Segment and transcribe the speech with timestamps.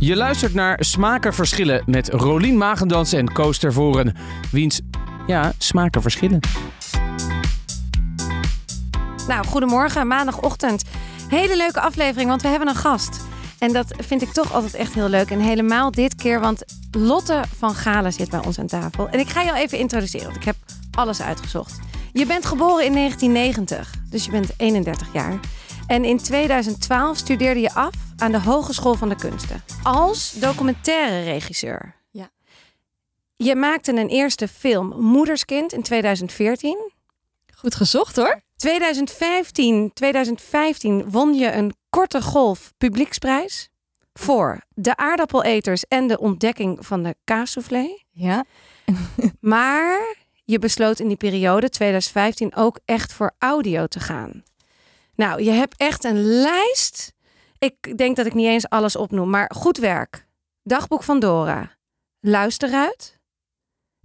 [0.00, 4.16] Je luistert naar Smaken Verschillen met Rolien Magendans en Koos Tervoren.
[4.52, 4.80] Wiens,
[5.26, 6.40] ja, smaken verschillen.
[9.28, 10.84] Nou, goedemorgen, maandagochtend.
[11.28, 13.20] Hele leuke aflevering, want we hebben een gast.
[13.58, 15.30] En dat vind ik toch altijd echt heel leuk.
[15.30, 19.08] En helemaal dit keer, want Lotte van Galen zit bij ons aan tafel.
[19.08, 20.56] En ik ga jou even introduceren, want ik heb
[20.90, 21.78] alles uitgezocht.
[22.12, 25.40] Je bent geboren in 1990, dus je bent 31 jaar.
[25.90, 31.94] En in 2012 studeerde je af aan de Hogeschool van de Kunsten als documentaire regisseur.
[32.10, 32.30] Ja.
[33.36, 36.90] Je maakte een eerste film, Moederskind, in 2014.
[37.54, 38.40] Goed gezocht hoor.
[38.56, 43.70] 2015, 2015 won je een korte golf publieksprijs
[44.12, 47.98] voor De aardappeleters en de ontdekking van de kaassoufflé.
[48.10, 48.44] Ja.
[49.40, 54.42] Maar je besloot in die periode 2015 ook echt voor audio te gaan.
[55.20, 57.12] Nou, je hebt echt een lijst.
[57.58, 60.26] Ik denk dat ik niet eens alles opnoem, maar goed werk.
[60.62, 61.76] Dagboek van Dora.
[62.20, 63.18] Luisteruit.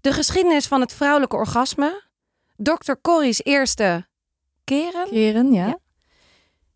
[0.01, 2.03] De geschiedenis van het vrouwelijke orgasme.
[2.55, 2.93] Dr.
[3.01, 4.07] Corrie's eerste
[4.63, 5.07] keren.
[5.09, 5.67] Keren, ja.
[5.67, 5.77] Ja.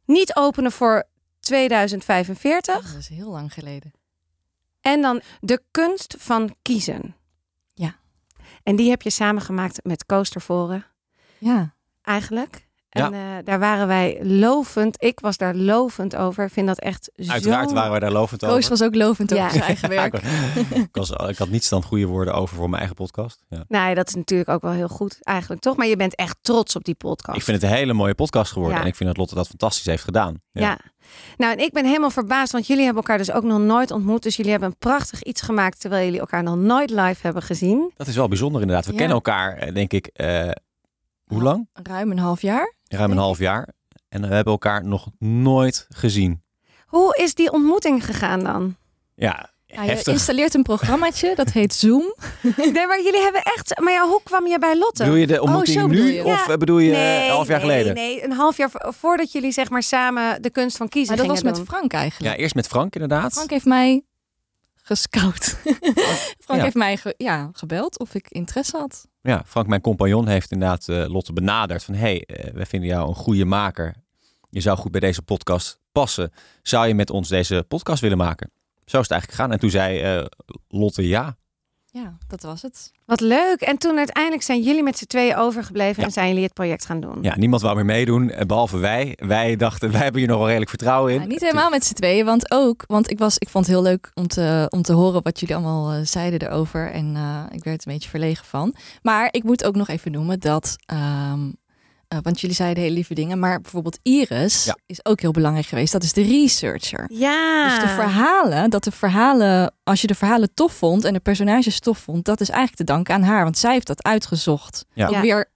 [0.05, 1.03] Niet openen voor
[1.39, 2.91] 2045.
[2.91, 3.91] Dat is heel lang geleden.
[4.81, 7.15] En dan de kunst van kiezen.
[7.73, 7.95] Ja.
[8.63, 10.31] En die heb je samengemaakt met Koos
[11.37, 11.73] Ja.
[12.01, 12.67] eigenlijk.
[12.91, 13.05] Ja.
[13.05, 15.03] En eh, daar waren wij lovend.
[15.03, 16.45] Ik was daar lovend over.
[16.45, 17.75] Ik vind dat echt Uiteraard zo...
[17.75, 18.55] waren we daar lovend over.
[18.55, 19.37] Koos was ook lovend Ja.
[19.37, 20.23] over zijn eigen Ja, werk.
[20.73, 23.43] ik, was- ik, had niets dan goede woorden over voor mijn eigen podcast.
[23.49, 23.63] Ja.
[23.67, 25.75] Nee, dat is natuurlijk ook wel heel goed eigenlijk, toch?
[25.77, 27.37] Maar je bent echt trots op die podcast.
[27.37, 28.77] Ik vind het een hele mooie podcast geworden.
[28.77, 28.83] Ja.
[28.83, 30.41] En ik vind dat Lotte dat fantastisch heeft gedaan.
[30.51, 30.79] Ja.
[31.37, 34.23] Nou, en ik ben helemaal verbaasd, want jullie hebben elkaar dus ook nog nooit ontmoet.
[34.23, 37.91] Dus jullie hebben een prachtig iets gemaakt, terwijl jullie elkaar nog nooit live hebben gezien.
[37.95, 38.85] Dat is wel bijzonder inderdaad.
[38.85, 38.97] We Ja.
[38.97, 40.49] kennen elkaar, eh, denk ik, eh,
[41.23, 41.67] hoe lang?
[41.73, 42.77] Ruim een half jaar.
[42.89, 43.67] Ruim een half jaar.
[44.09, 46.43] En we hebben elkaar nog nooit gezien.
[46.85, 48.75] Hoe is die ontmoeting gegaan dan?
[49.15, 50.13] Ja, Ja, je heftig.
[50.13, 52.01] installeert een programmaatje, dat heet Zoom.
[52.57, 53.79] Nee, maar jullie hebben echt...
[53.79, 55.03] Maar ja, hoe kwam je bij Lotte?
[55.03, 56.23] Bedoel je de ontmoeting zo bedoel nu je.
[56.23, 56.51] of Ja.
[56.53, 57.93] eh, bedoel je nee, een half jaar nee, geleden?
[57.93, 61.25] Nee, een half jaar vo- voordat jullie zeg maar samen de kunst van kiezen Maar
[61.25, 61.65] dat was met doen.
[61.65, 62.33] Frank eigenlijk.
[62.35, 63.31] Ja, eerst met Frank inderdaad.
[63.33, 64.03] Frank heeft mij
[64.89, 65.57] gescout.
[66.39, 66.63] Frank Ja.
[66.63, 69.07] heeft mij ge- ja, gebeld of ik interesse had.
[69.21, 71.93] Ja, Frank, mijn compagnon, heeft inderdaad eh, Lotte benaderd van...
[71.93, 73.95] hey, eh, wij vinden jou een goede maker.
[74.49, 76.31] Je zou goed bij deze podcast passen.
[76.61, 78.51] Zou je met ons deze podcast willen maken?
[78.85, 79.51] Zo is het eigenlijk gegaan.
[79.51, 80.25] En toen zei eh,
[80.67, 81.37] Lotte ja.
[81.91, 82.91] Ja, dat was het.
[83.05, 83.61] Wat leuk.
[83.61, 86.07] En toen uiteindelijk zijn jullie met z'n tweeën overgebleven Ja.
[86.07, 87.17] en zijn jullie het project gaan doen.
[87.21, 89.13] Ja, niemand wou meer meedoen, eh, behalve wij.
[89.17, 91.21] Wij dachten, wij hebben hier nog wel redelijk vertrouwen in.
[91.21, 93.83] Ja, niet helemaal met z'n tweeën, want ook, want ik, was, ik vond het heel
[93.83, 96.91] leuk om te, om te horen wat jullie allemaal eh, zeiden erover.
[96.91, 98.75] En eh, ik werd een beetje verlegen van.
[99.01, 101.39] Maar ik moet ook nog even noemen dat, ehm,
[102.09, 104.77] eh, want jullie zeiden hele lieve dingen, maar bijvoorbeeld Iris Ja.
[104.85, 105.91] is ook heel belangrijk geweest.
[105.91, 107.05] Dat is de researcher.
[107.13, 107.67] Ja.
[107.69, 111.79] Dus de verhalen, dat de verhalen, als je de verhalen tof vond en de personages
[111.79, 114.85] tof vond, dat is eigenlijk te danken aan haar, want zij heeft dat uitgezocht.
[114.93, 115.07] Ja.
[115.07, 115.21] Ook Ja.
[115.21, 115.51] weer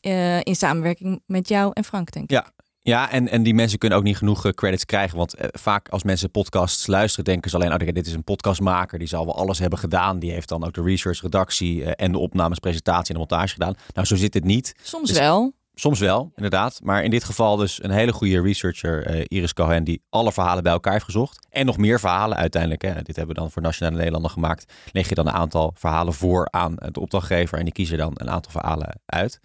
[0.00, 2.30] eh, in samenwerking met jou en Frank, denk ik.
[2.30, 2.50] Ja.
[2.80, 5.16] Ja, en, en die mensen kunnen ook niet genoeg eh, credits krijgen.
[5.16, 7.72] Want eh, vaak als mensen podcasts luisteren, denken ze alleen...
[7.72, 10.18] oh, dit is een podcastmaker, die zal wel alles hebben gedaan.
[10.18, 13.52] Die heeft dan ook de research, redactie eh, en de opnames, presentatie en de montage
[13.52, 13.74] gedaan.
[13.94, 14.74] Nou, zo zit het niet.
[14.82, 15.52] Soms Dus- wel.
[15.80, 16.80] Soms wel, inderdaad.
[16.82, 20.62] Maar in dit geval dus een hele goede researcher, eh, Iris Cohen, die alle verhalen
[20.62, 21.46] bij elkaar heeft gezocht.
[21.50, 22.82] En nog meer verhalen uiteindelijk.
[22.82, 23.02] Hè.
[23.02, 24.72] Dit hebben we dan voor Nationale Nederlander gemaakt.
[24.92, 28.30] Leg je dan een aantal verhalen voor aan de opdrachtgever en die kiezen dan een
[28.30, 29.40] aantal verhalen uit.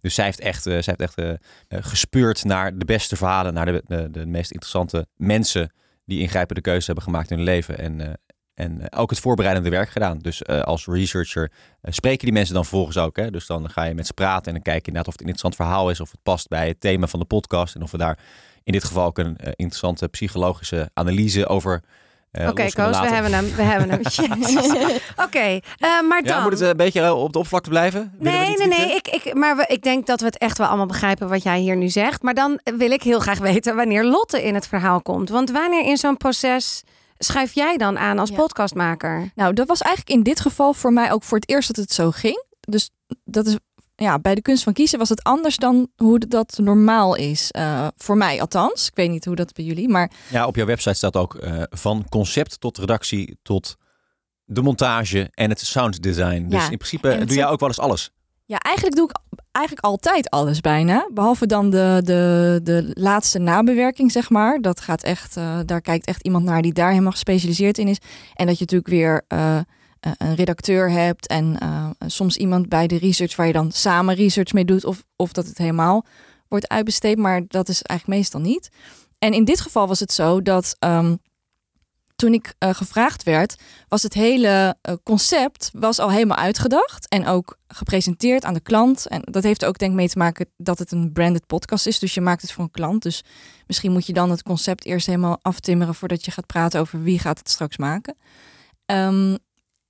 [0.00, 1.38] Dus zij heeft echt, eh, zij heeft echt
[1.68, 5.72] eh, gespeurd naar de beste verhalen, naar de, de, de meest interessante mensen
[6.04, 7.78] die ingrijpende keuze hebben gemaakt in hun leven.
[7.78, 8.18] En,
[8.56, 10.18] en eh, ook het voorbereidende werk gedaan.
[10.18, 11.50] Dus eh, als researcher
[11.80, 13.16] eh, spreken die mensen dan vervolgens ook.
[13.16, 13.30] Hè?
[13.30, 15.28] Dus dan ga je met ze praten en dan kijk je inderdaad of het een
[15.28, 16.00] interessant verhaal is.
[16.00, 17.74] Of het past bij het thema van de podcast.
[17.74, 18.18] En of we daar
[18.64, 21.82] in dit geval ook een interessante psychologische analyse over
[22.32, 23.54] Oké, Koos, we hebben hem.
[23.54, 24.00] We hebben hem.
[25.26, 25.60] Oké,
[26.08, 26.36] maar dan...
[26.36, 28.12] Ja, moet het een beetje op de oppervlakte blijven?
[28.18, 28.94] Nee, nee, nee.
[28.94, 31.58] Ik, ik, maar we, ik denk dat we het echt wel allemaal begrijpen wat jij
[31.58, 32.22] hier nu zegt.
[32.22, 35.28] Maar dan wil ik heel graag weten wanneer Lotte in het verhaal komt.
[35.28, 36.82] Want wanneer in zo'n proces
[37.18, 38.36] schuif jij dan aan als Ja.
[38.36, 39.30] podcastmaker?
[39.34, 41.92] Nou, dat was eigenlijk in dit geval voor mij ook voor het eerst dat het
[41.92, 42.44] zo ging.
[42.60, 42.90] Dus
[43.24, 43.56] dat is,
[43.94, 47.50] ja, bij de kunst van kiezen was het anders dan hoe dat normaal is.
[47.50, 48.86] Eh, voor mij althans.
[48.88, 51.62] Ik weet niet hoe dat bij jullie, maar Ja, op jouw website staat ook eh,
[51.70, 53.76] van concept tot redactie tot
[54.44, 56.46] de montage en het sound design.
[56.48, 58.10] Dus Ja, in principe doe jij ook wel eens alles.
[58.46, 59.16] Ja, eigenlijk doe ik
[59.52, 61.08] eigenlijk altijd alles bijna.
[61.12, 64.60] Behalve dan de, de, de laatste nabewerking, zeg maar.
[64.60, 67.98] Dat gaat echt, eh, daar kijkt echt iemand naar die daar helemaal gespecialiseerd in is.
[68.34, 69.62] En dat je natuurlijk weer eh, eh,
[70.18, 71.58] een redacteur hebt en
[72.06, 74.84] soms iemand bij de research waar je dan samen research mee doet.
[74.84, 76.04] Of, of dat het helemaal
[76.48, 78.68] wordt uitbesteed, maar dat is eigenlijk meestal niet.
[79.18, 81.14] En in dit geval was het zo dat ehm,
[82.16, 83.56] toen ik eh, gevraagd werd,
[83.88, 89.06] was het hele eh, concept was al helemaal uitgedacht en ook gepresenteerd aan de klant.
[89.06, 91.98] En dat heeft ook denk ik mee te maken dat het een branded podcast is.
[91.98, 93.02] Dus je maakt het voor een klant.
[93.02, 93.24] Dus
[93.66, 97.18] misschien moet je dan het concept eerst helemaal aftimmeren voordat je gaat praten over wie
[97.18, 98.16] gaat het straks maken.
[98.86, 99.36] Ehm,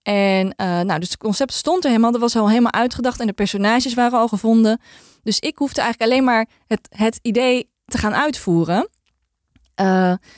[0.02, 2.12] en uh, nou, dus het concept stond er helemaal.
[2.12, 4.80] Dat was al helemaal uitgedacht en de personages waren al gevonden.
[5.22, 8.88] Dus ik hoefde eigenlijk alleen maar het, het idee te gaan uitvoeren.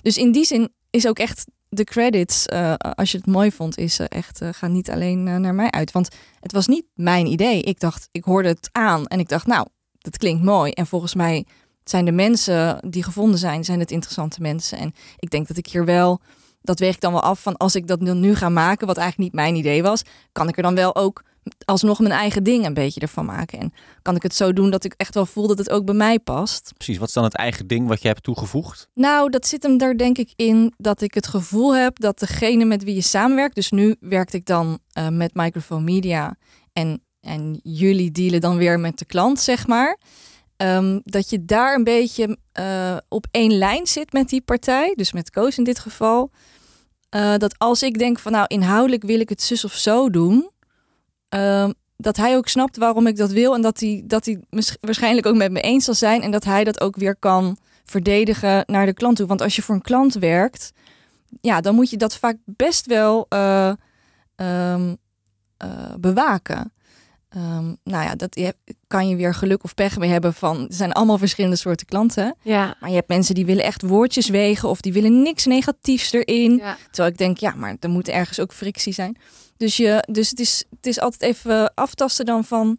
[0.03, 3.79] Dus in die zin is ook echt de credits, uh, als je het mooi vond,
[3.79, 5.93] is uh, echt uh, gaan niet alleen naar mij uit.
[5.93, 6.09] Want
[6.41, 7.63] het was niet mijn idee.
[7.63, 9.67] Ik dacht, ik hoorde het aan en ik dacht, nou,
[9.99, 10.71] dat klinkt mooi.
[10.73, 11.47] En volgens mij
[11.85, 14.79] zijn de mensen die gevonden zijn, zijn het interessante mensen.
[14.79, 16.21] En ik denk dat ik hier wel,
[16.61, 19.31] dat weeg ik dan wel af van als ik dat nu ga maken, wat eigenlijk
[19.31, 21.23] niet mijn idee was, kan ik er dan wel ook
[21.65, 23.59] alsnog mijn eigen ding een beetje ervan maken.
[23.59, 23.73] En
[24.03, 26.19] kan ik het zo doen dat ik echt wel voel dat het ook bij mij
[26.19, 26.73] past.
[26.77, 28.89] Precies, wat is dan het eigen ding wat je hebt toegevoegd?
[28.95, 32.65] Nou, dat zit hem daar denk ik in dat ik het gevoel heb dat degene
[32.65, 36.37] met wie je samenwerkt, dus nu werkte ik dan uh, met Microphone Media
[36.73, 39.99] en, en jullie dealen dan weer met de klant, zeg maar.
[40.63, 45.13] Um, dat je daar een beetje uh, op één lijn zit met die partij, dus
[45.13, 46.31] met Koos in dit geval.
[47.17, 50.51] Uh, dat als ik denk van nou inhoudelijk wil ik het zus of zo doen,
[51.35, 54.41] uh, dat hij ook snapt waarom ik dat wil en dat hij, dat hij
[54.81, 58.63] waarschijnlijk ook met me eens zal zijn en dat hij dat ook weer kan verdedigen
[58.67, 59.27] naar de klant toe.
[59.27, 60.73] Want als je voor een klant werkt,
[61.41, 63.73] ja, dan moet je dat vaak best wel uh,
[64.37, 64.97] um,
[65.65, 66.73] uh, bewaken.
[67.37, 68.55] Um, nou ja, dat je,
[68.87, 70.59] kan je weer geluk of pech mee hebben van.
[70.59, 72.37] Er zijn allemaal verschillende soorten klanten.
[72.43, 72.77] Ja.
[72.81, 76.57] Maar je hebt mensen die willen echt woordjes wegen of die willen niks negatiefs erin.
[76.57, 76.77] Ja.
[76.91, 79.17] Terwijl ik denk, ja, maar er moet ergens ook frictie zijn.
[79.59, 82.79] Dus, je, dus het, is, het is altijd even aftasten dan van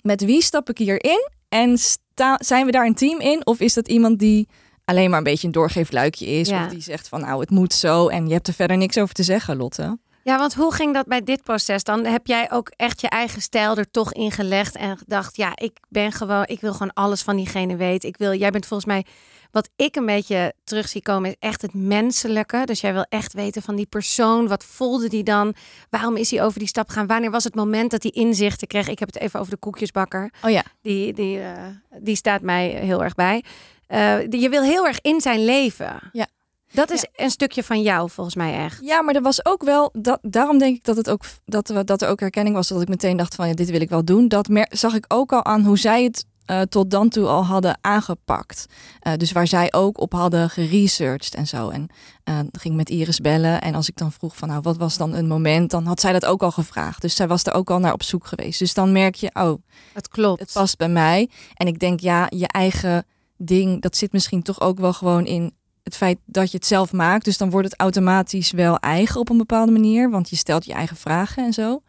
[0.00, 3.46] met wie stap ik hierin en sta, zijn we daar een team in?
[3.46, 4.48] Of is dat iemand die
[4.84, 6.48] alleen maar een beetje een doorgeefluikje is?
[6.48, 6.64] Ja.
[6.64, 9.14] Of die zegt van nou het moet zo en je hebt er verder niks over
[9.14, 9.98] te zeggen, Lotte?
[10.26, 12.04] Ja, want hoe ging dat bij dit proces dan?
[12.04, 15.78] Heb jij ook echt je eigen stijl er toch in gelegd en gedacht, ja, ik
[15.88, 18.08] ben gewoon, ik wil gewoon alles van diegene weten.
[18.08, 19.04] Ik wil, jij bent volgens mij,
[19.50, 22.62] wat ik een beetje terug zie komen, is echt het menselijke.
[22.64, 25.54] Dus jij wil echt weten van die persoon, wat voelde die dan?
[25.90, 27.06] Waarom is hij over die stap gegaan?
[27.06, 28.88] Wanneer was het moment dat hij inzichten kreeg?
[28.88, 30.32] Ik heb het even over de koekjesbakker.
[30.42, 30.62] Oh ja.
[30.82, 31.52] Die, die, uh,
[32.00, 33.44] die staat mij heel erg bij.
[33.88, 35.98] Uh, die, je wil heel erg in zijn leven.
[36.12, 36.26] Ja.
[36.72, 37.24] Dat is ja.
[37.24, 38.78] een stukje van jou, volgens mij echt.
[38.82, 39.90] Ja, maar er was ook wel.
[39.92, 42.68] Dat, daarom denk ik dat, het ook, dat, we, dat er ook herkenning was.
[42.68, 44.28] Dat ik meteen dacht: van ja, dit wil ik wel doen.
[44.28, 47.44] Dat mer- zag ik ook al aan hoe zij het uh, tot dan toe al
[47.44, 48.66] hadden aangepakt.
[49.06, 51.68] Uh, dus waar zij ook op hadden geresearched en zo.
[51.68, 51.88] En
[52.24, 53.60] uh, ging met Iris bellen.
[53.60, 55.70] En als ik dan vroeg van nou, wat was dan een moment?
[55.70, 57.00] Dan had zij dat ook al gevraagd.
[57.00, 58.58] Dus zij was er ook al naar op zoek geweest.
[58.58, 60.40] Dus dan merk je, oh, het klopt.
[60.40, 61.30] Het past bij mij.
[61.54, 63.04] En ik denk, ja, je eigen
[63.36, 65.52] ding, dat zit misschien toch ook wel gewoon in
[65.86, 67.24] het feit dat je het zelf maakt.
[67.24, 70.10] Dus dan wordt het automatisch wel eigen op een bepaalde manier.
[70.10, 71.82] Want je stelt je eigen vragen en zo.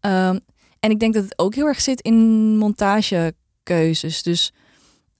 [0.00, 0.40] Um,
[0.80, 2.16] en ik denk dat het ook heel erg zit in
[2.56, 4.22] montagekeuzes.
[4.22, 4.52] Dus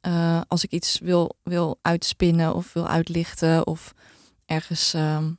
[0.07, 3.93] uh, als ik iets wil, wil uitspinnen of wil uitlichten of
[4.47, 4.95] ergens...
[4.95, 5.39] Um,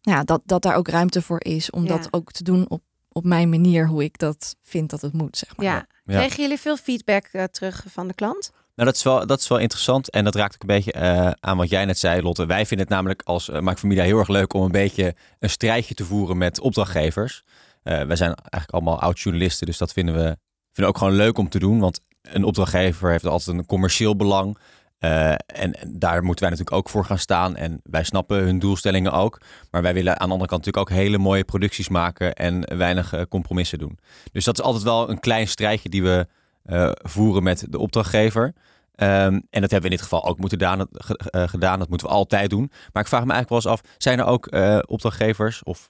[0.00, 1.88] ja, dat, dat daar ook ruimte voor is om ja.
[1.88, 5.36] dat ook te doen op, op mijn manier, hoe ik dat vind dat het moet,
[5.36, 5.66] zeg maar.
[5.66, 5.86] Ja.
[6.04, 6.18] ja.
[6.18, 8.50] Kregen jullie veel feedback uh, terug van de klant?
[8.76, 10.10] Nou, dat is, wel, dat is wel interessant.
[10.10, 12.46] En dat raakt ook een beetje uh, aan wat jij net zei, Lotte.
[12.46, 15.50] Wij vinden het namelijk als uh, Maak Familia heel erg leuk om een beetje een
[15.50, 17.42] strijdje te voeren met opdrachtgevers.
[17.44, 20.36] Uh, wij zijn eigenlijk allemaal oud-journalisten, dus dat vinden we,
[20.72, 21.78] vinden ook gewoon leuk om te doen.
[21.78, 24.58] Want een opdrachtgever heeft altijd een commercieel belang.
[24.98, 27.56] En, daar moeten wij natuurlijk ook voor gaan staan.
[27.56, 29.40] En wij snappen hun doelstellingen ook.
[29.70, 33.14] Maar wij willen aan de andere kant natuurlijk ook hele mooie producties maken en weinig
[33.28, 33.98] compromissen doen.
[34.32, 36.26] Dus dat is altijd wel een klein strijdje die we
[36.66, 38.44] uh, voeren met de opdrachtgever.
[38.44, 40.88] Um, en dat hebben we in dit geval ook moeten gedaan,
[41.34, 41.78] uh, gedaan.
[41.78, 42.70] Dat moeten we altijd doen.
[42.92, 44.46] Maar ik vraag me eigenlijk wel eens af, zijn er ook
[44.86, 45.88] opdrachtgevers of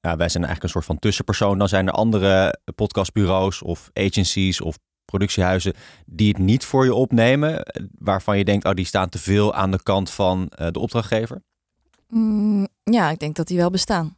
[0.00, 1.58] ja, wij zijn eigenlijk een soort van tussenpersoon.
[1.58, 5.74] Dan zijn er andere podcastbureaus of agencies of productiehuizen
[6.06, 7.62] die het niet voor je opnemen.
[7.98, 11.42] Waarvan je denkt, oh, die staan te veel aan de kant van de opdrachtgever?
[12.08, 14.16] Mm, ja, ik denk dat die wel bestaan.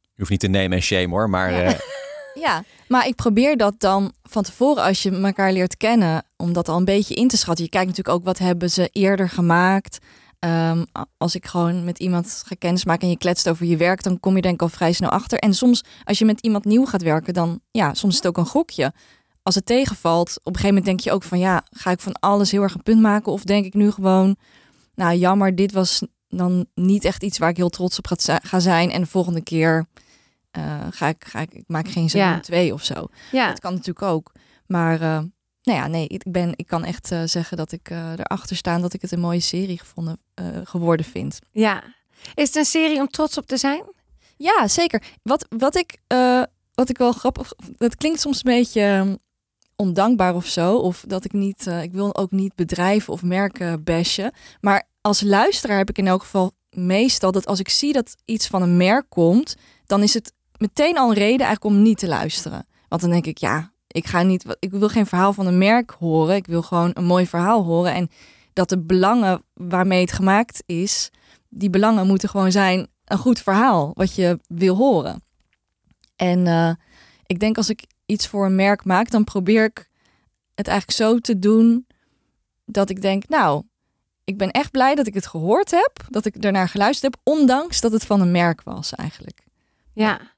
[0.00, 1.52] Je hoeft niet te nemen en shame hoor, maar...
[1.52, 1.76] Ja.
[2.34, 6.68] Ja, maar ik probeer dat dan van tevoren als je elkaar leert kennen, om dat
[6.68, 7.64] al een beetje in te schatten.
[7.64, 9.98] Je kijkt natuurlijk ook wat hebben ze eerder gemaakt.
[10.44, 10.84] Um,
[11.16, 14.36] als ik gewoon met iemand ga kennismaken en je kletst over je werk, dan kom
[14.36, 15.38] je denk ik al vrij snel achter.
[15.38, 18.36] En soms als je met iemand nieuw gaat werken, dan ja, soms is het ook
[18.36, 18.92] een gokje.
[19.42, 22.12] Als het tegenvalt, op een gegeven moment denk je ook van ja, ga ik van
[22.12, 23.32] alles heel erg een punt maken?
[23.32, 24.36] Of denk ik nu gewoon,
[24.94, 28.06] nou jammer, dit was dan niet echt iets waar ik heel trots op
[28.42, 28.90] ga zijn.
[28.90, 29.86] En de volgende keer
[30.58, 32.40] uh, ga ik, ga ik, ik maak geen ja.
[32.40, 33.08] 2 of zo.
[33.32, 33.48] Ja.
[33.48, 34.32] Dat kan natuurlijk ook.
[34.66, 35.18] Maar uh,
[35.62, 38.94] nou ja, nee, ik, ben, ik kan echt uh, zeggen dat ik erachter sta dat
[38.94, 40.18] ik het een mooie serie gevonden,
[40.64, 41.38] geworden vind.
[41.50, 41.82] Ja.
[42.34, 43.84] Is het een serie om trots op te zijn?
[44.36, 45.02] Ja, zeker.
[45.22, 46.42] Wat, wat, ik, eh,
[46.74, 47.52] wat ik wel grappig...
[47.76, 49.16] Dat klinkt soms een beetje ehm,
[49.76, 50.76] ondankbaar of zo.
[50.76, 51.66] Of dat ik niet...
[51.66, 54.32] eh, ik wil ook niet bedrijven of merken bashen.
[54.60, 57.32] Maar als luisteraar heb ik in elk geval meestal...
[57.32, 59.56] dat als ik zie dat iets van een merk komt...
[59.86, 60.32] dan is het
[60.62, 62.66] meteen al een reden eigenlijk om niet te luisteren.
[62.88, 64.44] Want dan denk ik, ja, ik ga niet...
[64.58, 66.36] Ik wil geen verhaal van een merk horen.
[66.36, 67.94] Ik wil gewoon een mooi verhaal horen.
[67.94, 68.10] En
[68.52, 71.10] dat de belangen waarmee het gemaakt is...
[71.48, 75.22] die belangen moeten gewoon zijn een goed verhaal wat je wil horen.
[76.16, 76.72] En eh,
[77.26, 79.88] ik denk als ik iets voor een merk maak, dan probeer ik
[80.54, 81.86] het eigenlijk zo te doen
[82.64, 83.62] dat ik denk, nou,
[84.24, 87.80] ik ben echt blij dat ik het gehoord heb, dat ik ernaar geluisterd heb, ondanks
[87.80, 89.44] dat het van een merk was eigenlijk.
[89.92, 90.31] Ja.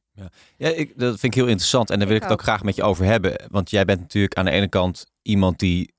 [0.57, 2.63] Ja, ik, dat vind ik heel interessant en daar wil Ik ik het ook graag
[2.63, 3.37] met je over hebben.
[3.51, 5.93] Want jij bent natuurlijk aan de ene kant iemand die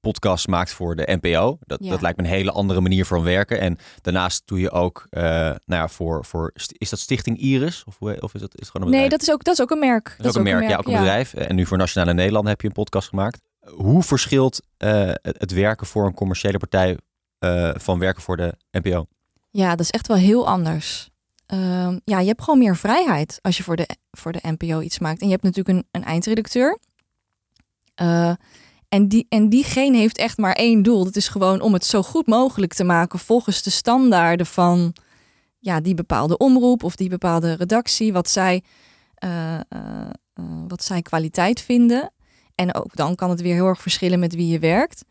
[0.00, 1.58] podcasts maakt voor de NPO.
[1.60, 1.90] Dat, Ja.
[1.90, 3.60] dat lijkt me een hele andere manier van werken.
[3.60, 7.84] En daarnaast doe je ook, eh, nou ja, voor, voor, is dat Stichting Iris?
[7.86, 9.10] Of, hoe- of is, dat, is het gewoon een Nee, bedrijf?
[9.10, 10.14] dat is ook, dat is ook een merk.
[10.16, 11.34] Dat is ook een merk, ja, ook een bedrijf.
[11.34, 13.40] En nu voor Nationale Nederland heb je een podcast gemaakt.
[13.66, 16.98] Hoe verschilt eh, het, het werken voor een commerciële partij
[17.38, 19.06] eh, van werken voor de NPO?
[19.50, 21.09] Ja, dat is echt wel heel anders.
[21.50, 24.98] Ehm, ja, je hebt gewoon meer vrijheid als je voor de, voor de NPO iets
[24.98, 25.20] maakt.
[25.20, 26.78] En je hebt natuurlijk een, een eindredacteur.
[27.94, 28.32] Eh,
[28.88, 31.04] en, die, en diegene heeft echt maar één doel.
[31.04, 34.94] Dat is gewoon om het zo goed mogelijk te maken volgens de standaarden van
[35.58, 38.12] ja, die bepaalde omroep of die bepaalde redactie.
[38.12, 38.62] Wat zij,
[39.14, 39.60] eh, eh,
[40.68, 42.12] wat zij kwaliteit vinden.
[42.54, 45.04] En ook dan kan het weer heel erg verschillen met wie je werkt.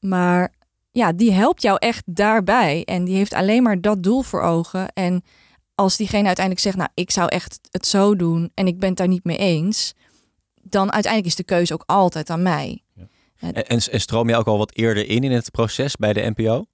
[0.00, 0.52] Maar
[0.90, 2.84] ja, die helpt jou echt daarbij.
[2.84, 4.92] En die heeft alleen maar dat doel voor ogen.
[4.92, 5.22] En
[5.74, 8.98] als diegene uiteindelijk zegt, nou, ik zou echt het zo doen en ik ben het
[8.98, 9.92] daar niet mee eens,
[10.62, 12.82] dan uiteindelijk is de keuze ook altijd aan mij.
[13.38, 16.32] En, en, en stroom je ook al wat eerder in in het proces bij de
[16.36, 16.64] NPO?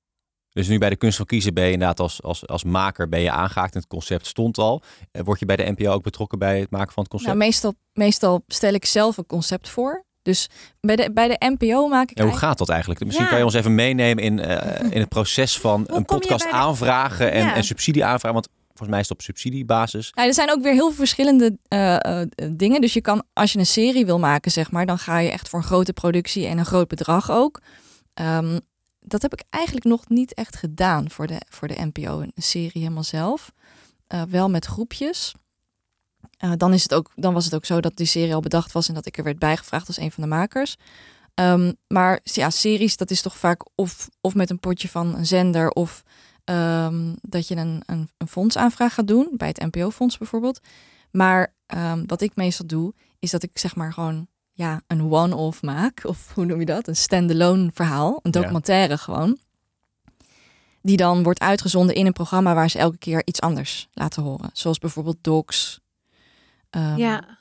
[0.53, 3.21] Dus nu bij de kunst van kiezen ben je inderdaad als, als, als maker ben
[3.21, 4.83] je aangehaakt en het concept stond al.
[5.13, 7.33] Eh, Word je bij de NPO ook betrokken bij het maken van het concept?
[7.35, 10.05] Nou, meestal, meestal stel ik zelf een concept voor.
[10.23, 10.47] Dus
[10.81, 13.01] bij de, bij de NPO maak ik Ja, hoe gaat dat eigenlijk?
[13.05, 13.31] Misschien Ja.
[13.31, 16.51] kan je ons even meenemen in, eh, in het proces van Hoe een podcast de-
[16.53, 17.55] aanvragen en, Ja.
[17.55, 18.33] en subsidie aanvragen.
[18.41, 18.49] Want
[18.81, 20.13] volgens mij is het op subsidiebasis.
[20.15, 22.81] Ja, er zijn ook weer heel veel verschillende eh, eh, dingen.
[22.81, 25.49] Dus je kan, als je een serie wil maken, zeg maar, dan ga je echt
[25.49, 27.61] voor een grote productie en een groot bedrag ook.
[28.15, 28.59] Ehm,
[29.01, 32.83] dat heb ik eigenlijk nog niet echt gedaan voor de, voor de NPO, een serie
[32.83, 33.53] helemaal zelf.
[34.07, 35.35] Eh, wel met groepjes.
[36.37, 38.73] Eh, dan, is het ook, dan was het ook zo dat die serie al bedacht
[38.73, 40.77] was en dat ik er werd bijgevraagd als een van de makers.
[41.35, 45.27] Ehm, maar ja, series, dat is toch vaak of, of met een potje van een
[45.27, 46.03] zender of
[46.45, 50.61] ehm, dat je een, een, een fondsaanvraag gaat doen, bij het NPO-fonds bijvoorbeeld.
[51.11, 55.63] Maar ehm, wat ik meestal doe, is dat ik zeg maar gewoon ja, een one-off
[55.63, 56.01] maak.
[56.13, 56.89] Of hoe noem je dat?
[56.89, 58.41] Een standalone verhaal, een Ja.
[58.41, 59.39] documentaire gewoon.
[60.83, 64.51] Die dan wordt uitgezonden in een programma waar ze elke keer iets anders laten horen.
[64.53, 65.81] Zoals bijvoorbeeld Docs.
[66.71, 67.39] Ehm, ja.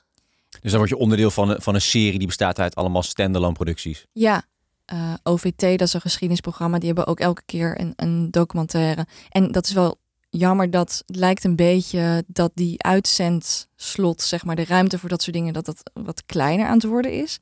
[0.61, 3.53] Dus dan word je onderdeel van een, van een serie die bestaat uit allemaal standalone
[3.53, 4.05] producties.
[4.11, 4.43] Ja,
[4.89, 6.77] eh, OVT, dat is een geschiedenisprogramma.
[6.77, 9.07] Die hebben ook elke keer een, een documentaire.
[9.29, 14.55] En dat is wel jammer dat het lijkt een beetje dat die uitzendslot, zeg maar,
[14.55, 17.39] de ruimte voor dat soort dingen, dat dat wat kleiner aan het worden is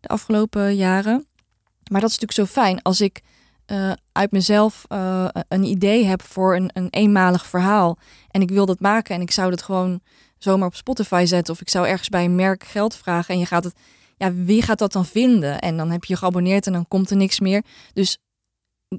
[0.00, 1.26] de afgelopen jaren.
[1.90, 3.20] Maar dat is natuurlijk zo fijn als ik
[3.66, 7.98] eh, uit mezelf eh, een idee heb voor een, een eenmalig verhaal
[8.30, 10.00] en ik wil dat maken en ik zou dat gewoon
[10.38, 13.46] zomaar op Spotify zetten of ik zou ergens bij een merk geld vragen en je
[13.46, 13.74] gaat het
[14.18, 15.58] ja, wie gaat dat dan vinden?
[15.58, 17.62] En dan heb je je geabonneerd en dan komt er niks meer.
[17.92, 18.18] Dus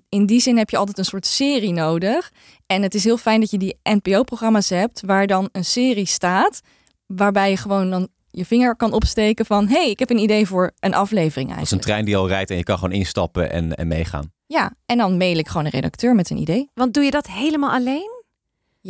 [0.09, 2.31] in die zin heb je altijd een soort serie nodig.
[2.65, 6.61] En het is heel fijn dat je die NPO-programma's hebt waar dan een serie staat,
[7.05, 10.47] waarbij je gewoon dan je vinger kan opsteken van, hé, hey, ik heb een idee
[10.47, 11.83] voor een aflevering Dat is een eigenlijk.
[11.83, 14.31] trein die al rijdt en je kan gewoon instappen en, en meegaan.
[14.45, 16.69] Ja, en dan mail ik gewoon een redacteur met een idee.
[16.73, 18.18] Want doe je dat helemaal alleen?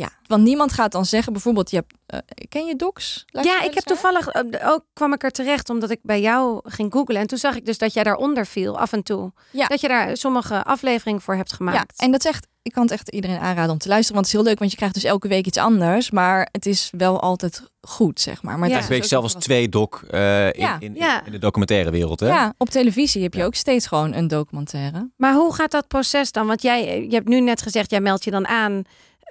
[0.00, 3.24] Ja, want niemand gaat dan zeggen, bijvoorbeeld, je hebt, eh, ken je Docs?
[3.26, 3.82] Ja, je ik heb naar?
[3.82, 7.38] toevallig eh, ook kwam ik er terecht omdat ik bij jou ging googlen en toen
[7.38, 9.32] zag ik dus dat jij daaronder viel af en toe.
[9.50, 9.66] Ja.
[9.66, 12.00] Dat je daar sommige afleveringen voor hebt Ja, gemaakt.
[12.00, 14.34] en dat is echt, ik kan het echt iedereen aanraden om te luisteren, want het
[14.34, 17.20] is heel leuk, want je krijgt dus elke week iets anders, maar het is wel
[17.20, 18.58] altijd goed, zeg maar.
[18.58, 18.80] maar Ja.
[18.92, 21.24] ook zelf als twee doc eh, in, Ja, in, ja.
[21.24, 22.20] in de documentaire wereld.
[22.20, 22.26] Hè?
[22.26, 23.44] Ja, op televisie heb je Ja.
[23.46, 25.10] ook steeds gewoon een documentaire.
[25.16, 26.46] Maar hoe gaat dat proces dan?
[26.46, 28.82] Want jij, je hebt nu net gezegd, jij meldt je dan aan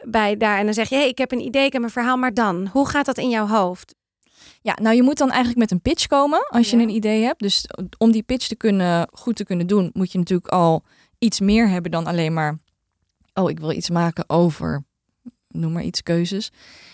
[0.04, 2.18] bij daar en dan zeg je, hey, ik heb een idee, ik heb een verhaal,
[2.18, 3.96] maar dan, hoe gaat dat in jouw hoofd?
[4.62, 6.84] Ja, nou je moet dan eigenlijk met een pitch komen als je Ja.
[6.84, 7.40] een idee hebt.
[7.40, 7.66] Dus
[7.98, 10.84] om die pitch te kunnen, goed te kunnen doen, moet je natuurlijk al
[11.18, 12.58] iets meer hebben dan alleen maar,
[13.34, 14.84] oh ik wil iets maken over,
[15.48, 16.52] noem maar iets keuzes.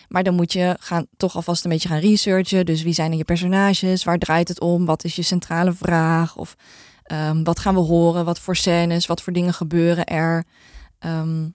[0.07, 2.65] Maar dan moet je gaan, toch alvast een beetje gaan researchen.
[2.65, 4.03] Dus wie zijn er je personages?
[4.03, 4.85] Waar draait het om?
[4.85, 6.35] Wat is je centrale vraag?
[6.35, 6.55] Of
[7.03, 8.25] ehm, wat gaan we horen?
[8.25, 9.05] Wat voor scènes?
[9.05, 10.43] Wat voor dingen gebeuren er?
[10.99, 11.47] Ehm,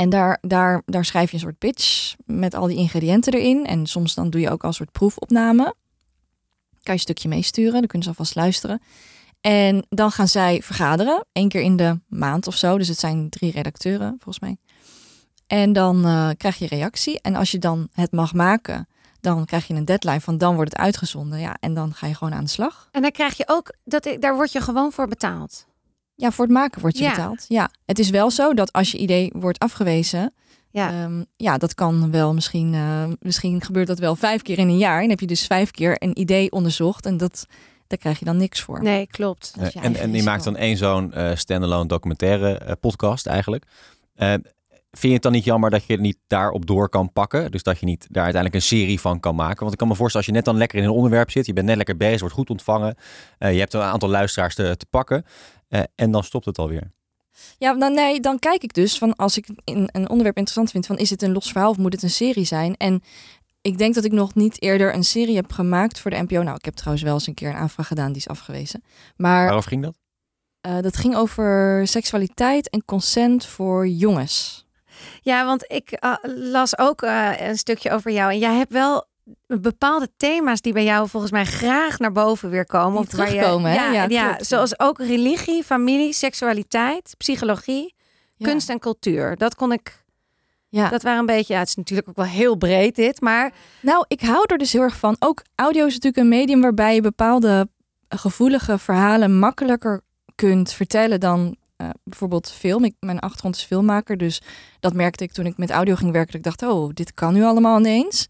[0.00, 3.66] En daar, daar, daar schrijf je een soort pitch met al die ingrediënten erin.
[3.66, 5.64] En soms dan doe je ook al een soort proefopname.
[5.64, 5.74] Kan
[6.82, 8.82] je een stukje meesturen, dan kunnen ze alvast luisteren.
[9.40, 12.78] En dan gaan zij vergaderen, één keer in de maand of zo.
[12.78, 14.56] Dus het zijn drie redacteuren, volgens mij.
[15.46, 17.20] En dan eh, krijg je reactie.
[17.20, 18.88] En als je dan het mag maken,
[19.20, 21.40] dan krijg je een deadline van dan wordt het uitgezonden.
[21.40, 22.88] Ja, en dan ga je gewoon aan de slag.
[22.92, 25.66] En dan krijg je ook, dat, daar word je gewoon voor betaald.
[26.20, 27.10] Ja, voor het maken word je Ja.
[27.10, 27.44] betaald.
[27.48, 30.32] Ja, het is wel zo dat als je idee wordt afgewezen,
[30.70, 30.90] Ja.
[30.90, 34.78] ja, ja dat kan wel misschien, eh, misschien gebeurt dat wel vijf keer in een
[34.78, 35.02] jaar.
[35.02, 37.46] En heb je dus vijf keer een idee onderzocht en dat,
[37.86, 38.82] daar krijg je dan niks voor.
[38.82, 39.52] Nee, klopt.
[39.60, 43.64] Je Eh, en, en die maakt dan één zo'n eh, standalone documentaire podcast eigenlijk.
[44.90, 47.50] Vind je het dan niet jammer dat je het niet daarop door kan pakken?
[47.50, 49.60] Dus dat je niet daar uiteindelijk een serie van kan maken?
[49.60, 51.52] Want ik kan me voorstellen, als je net dan lekker in een onderwerp zit, je
[51.52, 52.94] bent net lekker bezig, wordt goed ontvangen,
[53.38, 55.24] eh, je hebt een aantal luisteraars te, te pakken
[55.68, 56.92] eh, en dan stopt het alweer.
[57.58, 60.86] Ja, dan, nee, dan kijk ik dus van als ik een, een onderwerp interessant vind,
[60.86, 62.76] van is het een los verhaal of moet het een serie zijn?
[62.76, 63.02] En
[63.60, 66.42] ik denk dat ik nog niet eerder een serie heb gemaakt voor de NPO.
[66.42, 68.82] Nou, ik heb trouwens wel eens een keer een aanvraag gedaan, die is afgewezen.
[69.16, 69.98] Maar Waarover ging dat?
[70.60, 74.64] eh, dat ging over seksualiteit en consent voor jongens.
[75.22, 78.32] Ja, want ik eh, las ook eh, een stukje over jou.
[78.32, 79.08] En jij hebt wel
[79.46, 83.02] bepaalde thema's die bij jou volgens mij graag naar boven weer komen.
[83.06, 83.90] Die waar je- terugkomen, hè?
[83.90, 87.94] Ja, Ja, zoals ook religie, familie, seksualiteit, psychologie,
[88.38, 89.36] kunst en cultuur.
[89.36, 90.04] Dat kon ik.
[90.68, 90.88] Ja.
[90.88, 91.52] Dat waren een beetje.
[91.54, 94.72] Ja, het is natuurlijk ook wel heel breed dit, maar Nou, ik hou er dus
[94.72, 95.16] heel erg van.
[95.18, 97.68] Ook audio is natuurlijk een medium waarbij je bepaalde
[98.08, 100.00] gevoelige verhalen makkelijker
[100.34, 102.84] kunt vertellen dan eh, bijvoorbeeld film.
[102.84, 104.40] Ik, mijn achtergrond is filmmaker, dus
[104.80, 106.42] dat merkte ik toen ik met audio ging werken.
[106.42, 108.28] Dat ik dacht, oh, dit kan nu allemaal ineens.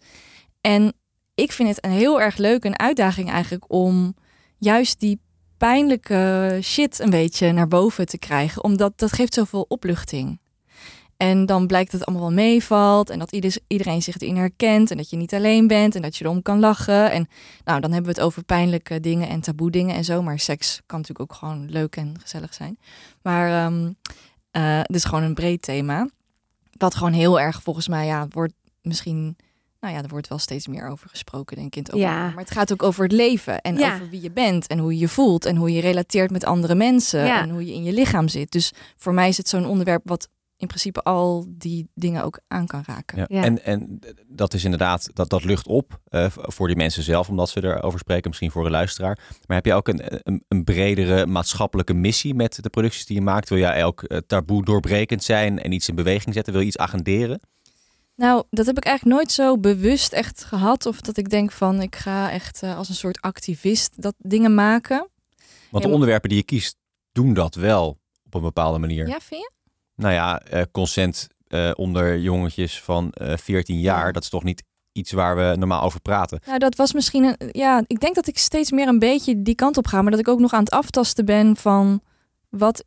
[0.60, 0.92] En
[1.34, 4.14] ik vind het een heel erg leuk een uitdaging eigenlijk om
[4.58, 5.20] juist die
[5.56, 10.39] pijnlijke shit een beetje naar boven te krijgen, omdat dat geeft zoveel opluchting.
[11.20, 14.90] En dan blijkt dat het allemaal wel meevalt en dat ieder- iedereen zich erin herkent
[14.90, 17.10] en dat je niet alleen bent en dat je erom kan lachen.
[17.10, 17.28] En
[17.64, 20.22] nou, dan hebben we het over pijnlijke dingen en taboe dingen en zo.
[20.22, 22.78] Maar seks kan natuurlijk ook gewoon leuk en gezellig zijn.
[23.22, 23.90] Maar ehm
[24.50, 26.08] eh, het is gewoon een breed thema.
[26.78, 28.52] Wat gewoon heel erg volgens mij, ja, wordt
[28.82, 29.36] misschien...
[29.80, 31.86] Nou ja, er wordt wel steeds meer over gesproken, denk ik.
[31.86, 31.92] Ja.
[31.94, 32.34] openbaar.
[32.34, 33.94] Maar het gaat ook over het leven en Ja.
[33.94, 36.74] over wie je bent en hoe je je voelt en hoe je relateert met andere
[36.74, 37.42] mensen Ja.
[37.42, 38.52] en hoe je in je lichaam zit.
[38.52, 40.28] Dus voor mij is het zo'n onderwerp wat
[40.60, 43.18] in principe al die dingen ook aan kan raken.
[43.18, 43.24] Ja.
[43.28, 43.42] Ja.
[43.42, 47.48] En, en dat is inderdaad, dat, dat lucht op eh, voor die mensen zelf, omdat
[47.48, 49.18] ze erover spreken, misschien voor een luisteraar.
[49.46, 53.22] Maar heb je ook een, een, een bredere maatschappelijke missie met de producties die je
[53.22, 53.48] maakt?
[53.48, 56.52] Wil jij elk eh, taboe doorbrekend zijn en iets in beweging zetten?
[56.52, 57.40] Wil je iets agenderen?
[58.16, 60.86] Nou, dat heb ik eigenlijk nooit zo bewust echt gehad.
[60.86, 64.54] Of dat ik denk van, ik ga echt eh, als een soort activist dat dingen
[64.54, 65.08] maken.
[65.70, 66.76] Want de onderwerpen die je kiest,
[67.12, 69.06] doen dat wel op een bepaalde manier.
[69.06, 69.50] Ja, vind je?
[70.00, 74.12] Nou ja, eh, consent eh, onder jongetjes van eh 14 jaar, Ja.
[74.12, 76.40] dat is toch niet iets waar we normaal over praten.
[76.46, 77.48] Nou, dat was misschien een.
[77.52, 80.02] Ja, ik denk dat ik steeds meer een beetje die kant op ga.
[80.02, 82.00] Maar dat ik ook nog aan het aftasten ben van
[82.48, 82.84] wat.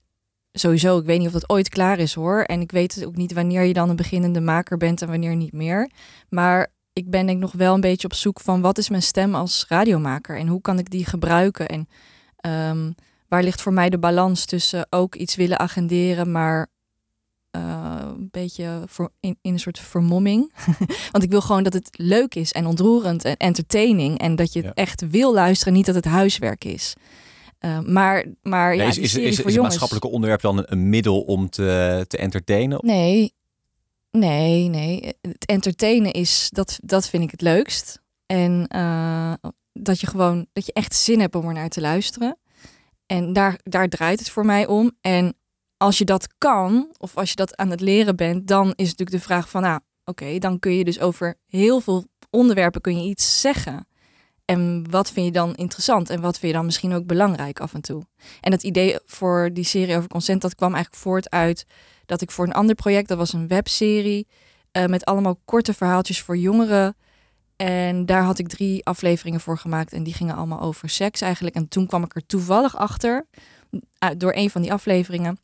[0.52, 2.42] Sowieso, ik weet niet of dat ooit klaar is hoor.
[2.42, 5.54] En ik weet ook niet wanneer je dan een beginnende maker bent en wanneer niet
[5.54, 5.90] meer.
[6.30, 9.02] Maar ik ben denk ik nog wel een beetje op zoek van wat is mijn
[9.02, 11.88] stem als radiomaker en hoe kan ik die gebruiken en
[12.36, 12.92] ehm,
[13.28, 16.68] waar ligt voor mij de balans tussen ook iets willen agenderen, maar
[17.54, 20.54] eh, een beetje voor, in, in een soort vermomming.
[21.12, 24.60] Want ik wil gewoon dat het leuk is en ontroerend en entertaining en dat je
[24.60, 24.84] het Ja.
[24.84, 26.94] echt wil luisteren, niet dat het huiswerk is.
[27.60, 31.50] Eh, maar, maar ja, is, is, is, het maatschappelijke onderwerp dan een, een middel om
[31.50, 32.80] te, te entertainen?
[32.82, 33.34] Nee,
[34.12, 35.14] nee, nee.
[35.22, 38.02] Het entertainen is, dat, dat vind ik het leukst.
[38.26, 39.34] En eh,
[39.74, 42.38] dat je gewoon, dat je echt zin hebt om er naar te luisteren.
[43.06, 44.92] En daar, daar draait het voor mij om.
[45.02, 45.36] En
[45.84, 49.12] als je dat kan, of als je dat aan het leren bent, dan is natuurlijk
[49.12, 53.10] de vraag van, nou, oké, dan kun je dus over heel veel onderwerpen kun je
[53.10, 53.88] iets zeggen.
[54.46, 57.74] En wat vind je dan interessant en wat vind je dan misschien ook belangrijk af
[57.74, 58.06] en toe?
[58.42, 61.66] En het idee voor die serie over consent, dat kwam eigenlijk voort uit
[62.06, 64.28] dat ik voor een ander project, dat was een webserie
[64.72, 66.96] eh, met allemaal korte verhaaltjes voor jongeren.
[67.56, 71.56] En daar had ik drie afleveringen voor gemaakt en die gingen allemaal over seks eigenlijk.
[71.56, 73.26] En toen kwam ik er toevallig achter,
[74.18, 75.38] door een van die afleveringen.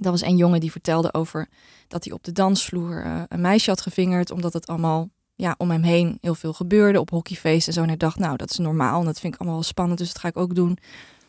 [0.00, 1.48] Dat was een jongen die vertelde over
[1.88, 5.70] dat hij op de dansvloer eh, een meisje had gevingerd, omdat het allemaal ja, om
[5.70, 7.80] hem heen heel veel gebeurde op hockeyfeesten en zo.
[7.80, 10.08] En hij dacht, nou, dat is normaal en dat vind ik allemaal wel spannend, dus
[10.12, 10.78] dat ga ik ook doen.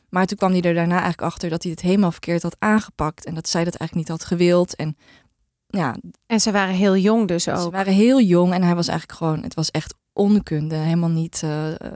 [0.10, 3.26] Maar toen kwam hij er daarna eigenlijk achter dat hij het helemaal verkeerd had aangepakt.
[3.26, 4.76] En dat zij dat eigenlijk niet had gewild.
[4.76, 4.98] En
[5.68, 7.72] ja, En ze waren heel jong dus ze ook.
[7.72, 10.76] waren heel jong en hij was eigenlijk gewoon, het was echt onkunde.
[10.76, 11.92] Helemaal niet, eh, eh,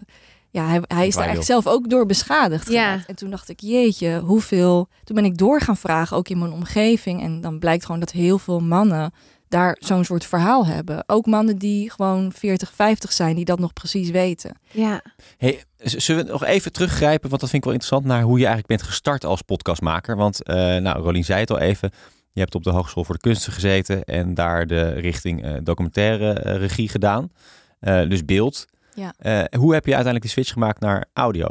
[0.51, 2.71] ja, hij, hij is daar eigenlijk zelf ook door beschadigd.
[2.71, 2.83] Ja.
[2.83, 3.09] geraakt.
[3.09, 4.87] En toen dacht ik, jeetje, hoeveel.
[5.03, 7.21] Toen ben ik door gaan vragen, ook in mijn omgeving.
[7.21, 9.13] En dan blijkt gewoon dat heel veel mannen
[9.47, 11.03] daar zo'n soort verhaal hebben.
[11.07, 14.57] Ook mannen die gewoon 40, 50 zijn, die dat nog precies weten.
[14.71, 15.01] Ja.
[15.37, 18.45] Hey, zullen we nog even teruggrijpen, want dat vind ik wel interessant, naar hoe je
[18.45, 20.15] eigenlijk bent gestart als podcastmaker.
[20.15, 21.91] Want, eh, nou, Rolien zei het al even,
[22.31, 26.33] je hebt op de Hogeschool voor de Kunsten gezeten en daar de richting eh, documentaire
[26.33, 27.31] eh, regie gedaan.
[27.79, 28.65] Eh, dus beeld.
[29.01, 29.13] Ja.
[29.17, 31.47] Eh, hoe heb je uiteindelijk die switch gemaakt naar audio?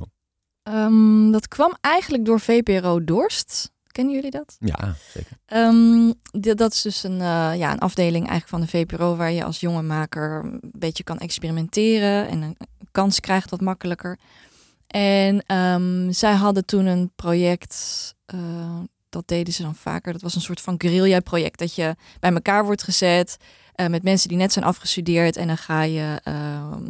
[0.62, 3.70] Ehm, dat kwam eigenlijk door VPRO Dorst.
[3.86, 4.56] Kennen jullie dat?
[4.58, 5.36] Ja, zeker.
[5.46, 6.12] Ehm,
[6.56, 9.60] dat is dus een, eh, ja, een afdeling eigenlijk van de VPRO waar je als
[9.60, 12.56] jonge maker een beetje kan experimenteren en een
[12.90, 14.18] kans krijgt wat makkelijker.
[14.86, 20.12] En ehm, zij hadden toen een project, eh, dat deden ze dan vaker.
[20.12, 23.36] Dat was een soort van guerrilla-project dat je bij elkaar wordt gezet
[23.80, 26.82] eh, met mensen die net zijn afgestudeerd en dan ga je ehm,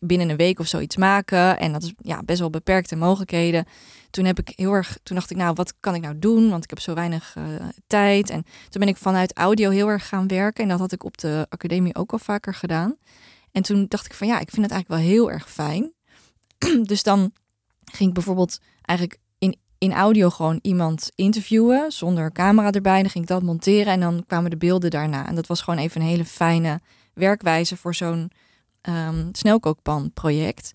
[0.00, 1.58] binnen een week of zoiets maken.
[1.58, 3.66] En dat is ja, best wel beperkte mogelijkheden
[4.10, 6.50] toen heb ik heel erg, toen dacht ik, nou, wat kan ik nou doen?
[6.50, 7.44] Want ik heb zo weinig eh,
[7.86, 8.30] tijd.
[8.30, 10.62] En toen ben ik vanuit audio heel erg gaan werken.
[10.62, 12.96] En dat had ik op de academie ook al vaker gedaan.
[13.52, 15.92] En toen dacht ik van ja, ik vind het eigenlijk wel heel erg fijn.
[16.90, 17.32] dus dan
[17.84, 19.20] ging ik bijvoorbeeld eigenlijk
[19.80, 23.00] in, audio gewoon iemand interviewen zonder camera erbij.
[23.00, 25.26] Dan ging ik dat monteren en dan kwamen de beelden daarna.
[25.28, 26.80] En dat was gewoon even een hele fijne
[27.14, 28.30] werkwijze voor zo'n
[28.80, 30.72] ehm snelkookpan project.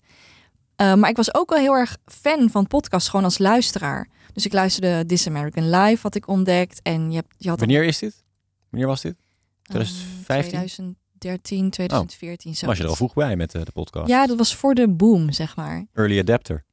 [0.76, 4.08] Uh, maar ik was ook wel heel erg fan van podcasts, gewoon als luisteraar.
[4.32, 6.80] Dus ik luisterde This American Life, had ik ontdekt.
[6.82, 8.24] En je, hebt, je had Wanneer is dit?
[8.70, 9.16] Wanneer was dit?
[9.62, 10.96] eh, 2015?
[11.18, 12.54] 2013, 2014.
[12.54, 12.66] zo.
[12.66, 14.08] Was je er al vroeg bij met eh, de podcast?
[14.08, 15.86] Ja, dat was voor de boom, zeg maar.
[15.92, 16.64] Early adapter.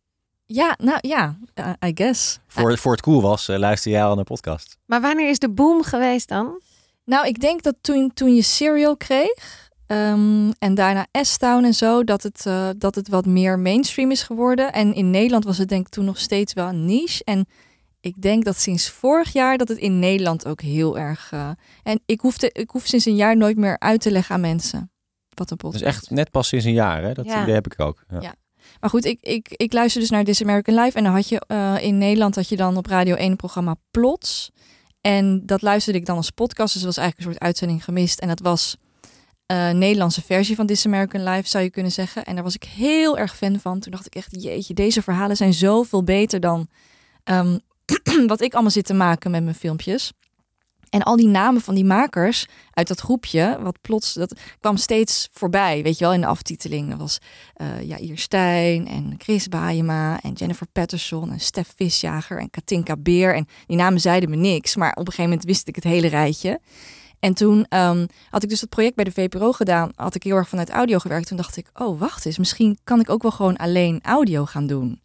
[0.46, 2.40] Ja, nou ja, uh, I guess.
[2.48, 4.78] Voor, voor het cool was, uh, luister jij al naar podcast.
[4.86, 6.62] Maar wanneer is de boom geweest dan?
[7.06, 12.04] Nou, ik denk dat toen, toen je Serial kreeg, Um, en daarna S-Town en zo,
[12.04, 14.74] dat het, uh, dat het wat meer mainstream is geworden.
[14.74, 17.24] En in Nederland was het denk ik toen nog steeds wel een niche.
[17.24, 17.46] En
[18.00, 21.32] ik denk dat sinds vorig jaar dat het in Nederland ook heel erg...
[21.34, 21.50] Uh,
[21.84, 24.42] en ik hoef, te, ik hoef sinds een jaar nooit meer uit te leggen aan
[24.42, 24.92] mensen
[25.34, 25.90] wat een podcast is.
[25.90, 27.14] echt net pas sinds een jaar, hè?
[27.14, 27.42] Dat ja.
[27.42, 28.04] idee heb ik ook.
[28.10, 28.22] Ja.
[28.22, 28.36] ja.
[28.84, 30.98] Maar goed, ik, ik, ik luister dus naar This American Life.
[30.98, 33.76] En dan had je uh, in Nederland had je dan op Radio 1 een programma
[33.92, 34.52] Plots.
[35.02, 36.74] En dat luisterde ik dan als podcast.
[36.74, 38.20] Dus dat was eigenlijk een soort uitzending gemist.
[38.20, 38.76] En dat was
[39.52, 42.24] uh, Nederlandse versie van This American Life, zou je kunnen zeggen.
[42.24, 43.80] En daar was ik heel erg fan van.
[43.80, 46.68] Toen dacht ik echt, jeetje, deze verhalen zijn zoveel beter dan
[47.24, 47.60] um,
[48.28, 50.12] wat ik allemaal zit te maken met mijn filmpjes.
[50.94, 55.30] En al die namen van die makers uit dat groepje, wat plots, dat kwam steeds
[55.32, 56.90] voorbij, weet je wel, in de aftiteling.
[56.90, 57.18] Dat was
[57.58, 63.36] uh, Jair Stijn en Chris Baayema en Jennifer Patterson en Stef Visjager en Katinka Beer.
[63.36, 66.08] En die namen zeiden me niks, maar op een gegeven moment wist ik het hele
[66.08, 66.60] rijtje.
[67.20, 69.92] En toen um, had ik dus het project bij de VPRO gedaan.
[69.96, 71.28] Had ik heel erg vanuit audio gewerkt.
[71.28, 74.68] Toen dacht ik, oh wacht eens, misschien kan ik ook wel gewoon alleen audio gaan
[74.68, 75.02] doen.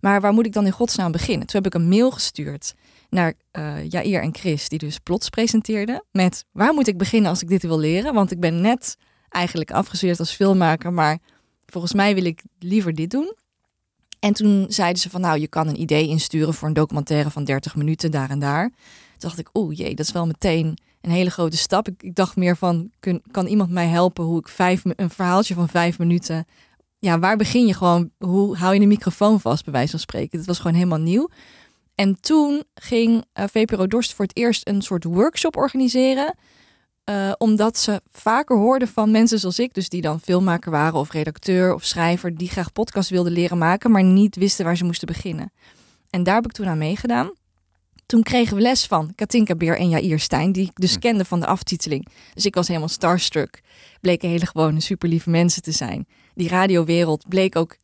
[0.00, 1.46] Maar waar moet ik dan in godsnaam beginnen?
[1.46, 2.74] Toen heb ik een mail gestuurd
[3.10, 6.04] naar uh, Jair en Chris, die dus plots presenteerden.
[6.10, 8.14] Met waar moet ik beginnen als ik dit wil leren?
[8.14, 8.96] Want ik ben net
[9.28, 11.18] eigenlijk afgestudeerd als filmmaker, maar
[11.66, 13.34] volgens mij wil ik liever dit doen.
[14.20, 17.44] En toen zeiden ze van nou, je kan een idee insturen voor een documentaire van
[17.44, 18.68] 30 minuten daar en daar.
[18.68, 21.88] Toen dacht ik, oeh jee, dat is wel meteen een hele grote stap.
[21.88, 25.54] Ik, ik dacht meer van, kun, kan iemand mij helpen hoe ik vijf, een verhaaltje
[25.54, 26.44] van vijf minuten...
[26.98, 28.10] Ja, waar begin je gewoon?
[28.18, 30.38] Hoe hou je de microfoon vast, bij wijze van spreken?
[30.38, 31.28] Dat was gewoon helemaal nieuw.
[32.00, 36.34] En toen ging uh, VPRO Dorst voor het eerst een soort workshop organiseren.
[37.04, 41.12] Uh, omdat ze vaker hoorden van mensen zoals ik, dus die dan filmmaker waren of
[41.12, 45.06] redacteur of schrijver, die graag podcast wilden leren maken, maar niet wisten waar ze moesten
[45.06, 45.52] beginnen.
[46.10, 47.32] En daar heb ik toen aan meegedaan.
[48.06, 51.40] Toen kregen we les van Katinka Beer en Jair Stijn, die ik dus kende van
[51.40, 52.06] de aftiteling.
[52.34, 53.60] Dus ik was helemaal starstruck.
[54.00, 56.06] Bleken hele gewone, super lieve mensen te zijn.
[56.34, 57.76] Die radiowereld bleek ook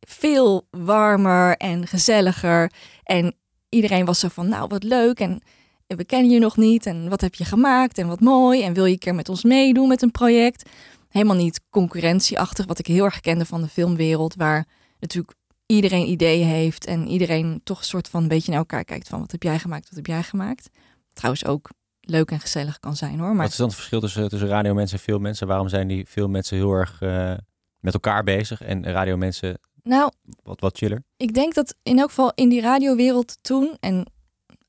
[0.00, 2.72] veel warmer en gezelliger.
[3.02, 3.36] En
[3.74, 5.42] iedereen was zo van, nou wat leuk en
[5.86, 8.84] we kennen je nog niet en wat heb je gemaakt en wat mooi en wil
[8.84, 10.70] je een keer met ons meedoen met een project?
[11.08, 14.66] Helemaal niet concurrentieachtig, wat ik heel erg kende van de filmwereld, waar
[14.98, 19.08] natuurlijk iedereen ideeën heeft en iedereen toch een soort van een beetje naar elkaar kijkt
[19.08, 20.68] van wat heb jij gemaakt, wat heb jij gemaakt.
[21.12, 23.28] Trouwens ook leuk en gezellig kan zijn hoor.
[23.28, 25.46] Maar wat is dan het verschil tussen, tussen radiomensen en filmmensen?
[25.46, 27.34] Waarom zijn die filmmensen heel erg uh,
[27.78, 31.02] met elkaar bezig en radiomensen nou, wat, wat chiller?
[31.16, 34.06] Ik denk dat in elk geval in die radiowereld toen en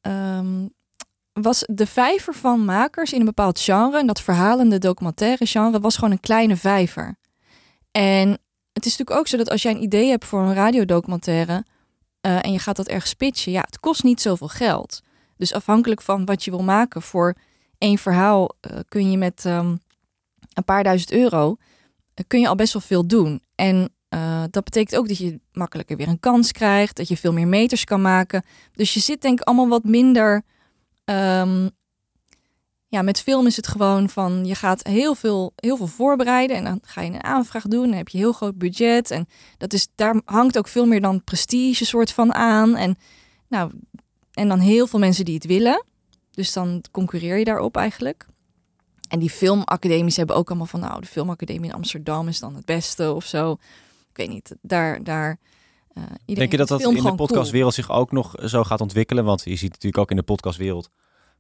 [0.02, 0.73] um,
[1.34, 5.95] was de vijver van makers in een bepaald genre, en dat verhalende documentaire genre, was
[5.95, 7.17] gewoon een kleine vijver.
[7.91, 8.30] En
[8.73, 11.65] het is natuurlijk ook zo dat als jij een idee hebt voor een radiodocumentaire
[12.26, 15.02] uh, en je gaat dat ergens pitchen, ja, het kost niet zoveel geld.
[15.38, 17.36] Dus afhankelijk van wat je wil maken voor
[17.78, 19.82] één verhaal, uh, kun je met um,
[20.54, 23.41] een paar duizend euro, uh, kun je al best wel veel doen.
[23.56, 27.34] En uh, dat betekent ook dat je makkelijker weer een kans krijgt, dat je veel
[27.34, 28.43] meer meters kan maken.
[28.73, 30.43] Dus je zit denk ik allemaal wat minder,
[31.06, 31.69] um,
[32.88, 36.63] Ja, met film is het gewoon van je gaat heel veel, heel veel voorbereiden en
[36.63, 37.88] dan ga je een aanvraag doen.
[37.88, 39.12] Dan heb je een heel groot budget.
[39.12, 42.76] En dat is, daar hangt ook veel meer dan prestige soort van aan.
[42.76, 42.95] En,
[43.47, 43.71] nou,
[44.34, 45.86] en dan heel veel mensen die het willen.
[46.32, 48.26] Dus dan concurreer je daarop eigenlijk.
[49.08, 52.65] En die filmacademies hebben ook allemaal van, nou, de filmacademie in Amsterdam is dan het
[52.65, 53.58] beste of zo.
[54.13, 55.38] Ik weet niet, daar, daar.
[55.97, 56.04] Uh,
[56.36, 59.26] Denk je dat dat in de podcastwereld zich ook nog zo gaat ontwikkelen?
[59.26, 60.89] Want je ziet natuurlijk ook in de podcastwereld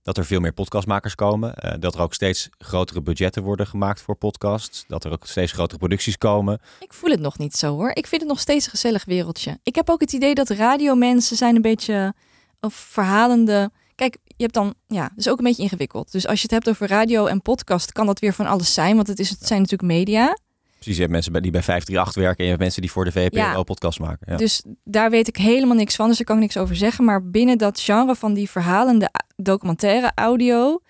[0.01, 1.53] dat er veel meer podcastmakers komen.
[1.65, 4.83] Uh, dat er ook steeds grotere budgetten worden gemaakt voor podcasts.
[4.87, 6.59] Dat er ook steeds grotere producties komen.
[6.79, 7.89] Ik voel het nog niet zo hoor.
[7.89, 9.59] Ik vind het nog steeds een gezellig wereldje.
[9.63, 12.13] Ik heb ook het idee dat radiomensen zijn een beetje
[12.59, 13.71] of verhalende.
[13.95, 16.11] Kijk, je hebt dan, ja, het is ook een beetje ingewikkeld.
[16.11, 18.95] Dus als je het hebt over radio en podcast, kan dat weer van alles zijn.
[18.95, 20.37] Want het, is, het zijn natuurlijk media.
[20.83, 23.11] Precies, je hebt mensen die bij 538 werken en je hebt mensen die voor de
[23.11, 24.31] VPRO podcast maken.
[24.31, 24.37] Ja.
[24.37, 27.05] Dus daar weet ik helemaal niks van, dus daar kan ik niks over zeggen.
[27.05, 30.81] Maar binnen dat genre van die verhalende documentaire audio,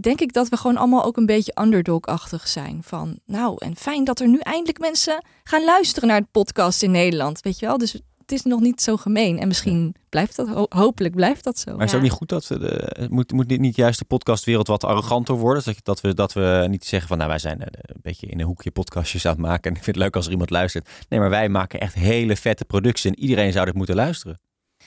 [0.00, 2.80] denk ik dat we gewoon allemaal ook een beetje underdog-achtig zijn.
[2.82, 6.90] Van, nou, en fijn dat er nu eindelijk mensen gaan luisteren naar de podcast in
[6.90, 7.78] Nederland, weet je wel.
[7.78, 9.38] Dus het is nog niet zo gemeen.
[9.38, 11.70] En misschien blijft dat, hopelijk blijft dat zo.
[11.76, 14.66] Maar is het ook niet goed dat we, de, moet, moet niet juist de podcastwereld
[14.66, 15.62] wat arroganter worden?
[15.64, 18.46] Dat, dat, we, dat we niet zeggen van, nou wij zijn een beetje in een
[18.46, 19.70] hoekje podcastjes aan het maken.
[19.70, 20.88] En ik vind het leuk als er iemand luistert.
[21.08, 24.40] Nee, maar wij maken echt hele vette producties en iedereen zou dit moeten luisteren.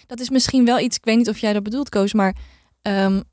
[0.07, 2.35] Dat is misschien wel iets, ik weet niet of jij dat bedoelt Koos, maar
[2.81, 3.23] um,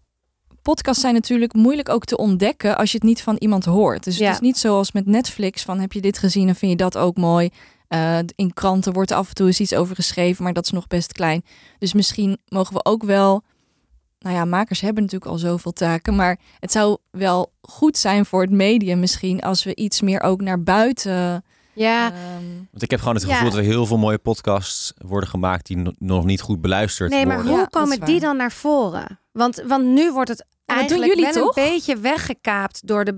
[0.62, 4.05] podcasts zijn natuurlijk moeilijk ook te ontdekken als je het niet van iemand hoort.
[4.05, 6.77] Dus het is niet zoals met Netflix van heb je dit gezien en vind je
[6.77, 7.51] dat ook mooi.
[7.94, 10.87] Uh, in kranten wordt af en toe eens iets over geschreven, maar dat is nog
[10.87, 11.44] best klein.
[11.78, 13.42] Dus misschien mogen we ook wel.
[14.18, 18.40] Nou ja, makers hebben natuurlijk al zoveel taken, maar het zou wel goed zijn voor
[18.40, 21.44] het medium misschien als we iets meer ook naar buiten.
[21.72, 22.07] Ja.
[22.07, 25.66] Um, Want ik heb gewoon het gevoel dat er heel veel mooie podcasts worden gemaakt
[25.66, 27.44] die nog niet goed beluisterd nee, worden.
[27.44, 29.20] Nee, maar hoe komen die dan naar voren?
[29.33, 31.57] Want, want nu wordt het eigenlijk jullie wel toch?
[31.57, 33.16] een beetje weggekaapt door de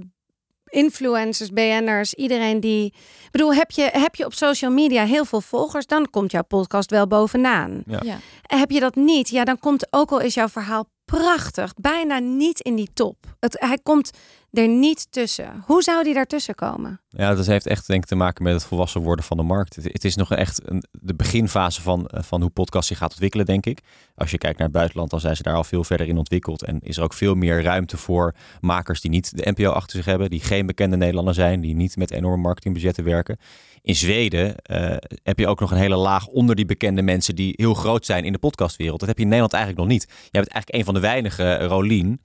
[0.68, 2.84] influencers, BN'ers, iedereen die.
[3.24, 6.42] Ik bedoel, heb je, heb je op social media heel veel volgers, dan komt jouw
[6.42, 7.82] podcast wel bovenaan.
[7.86, 8.00] Ja.
[8.04, 8.18] ja.
[8.42, 12.60] Heb je dat niet, ja, dan komt ook al is jouw verhaal prachtig, bijna niet
[12.60, 13.16] in die top.
[13.40, 14.10] Het, hij komt
[14.56, 15.62] er niet tussen.
[15.66, 17.00] Hoe zou die daartussen komen?
[17.08, 19.76] Ja, dat heeft echt denk ik te maken met het volwassen worden van de markt.
[19.76, 23.46] Het, is nog echt een, de beginfase van, eh, van hoe podcast zich gaat ontwikkelen,
[23.46, 23.80] denk ik.
[24.14, 26.62] Als je kijkt naar het buitenland, dan zijn ze daar al veel verder in ontwikkeld.
[26.62, 30.06] En is er ook veel meer ruimte voor makers die niet de NPO achter zich
[30.06, 33.38] hebben, die geen bekende Nederlander zijn, die niet met enorme marketingbudgetten werken.
[33.82, 37.52] In Zweden uh, heb je ook nog een hele laag onder die bekende mensen die
[37.56, 38.98] heel groot zijn in de podcastwereld.
[38.98, 40.06] Dat heb je in Nederland eigenlijk nog niet.
[40.08, 42.20] Je bent eigenlijk een van de weinige, uh, Rolien,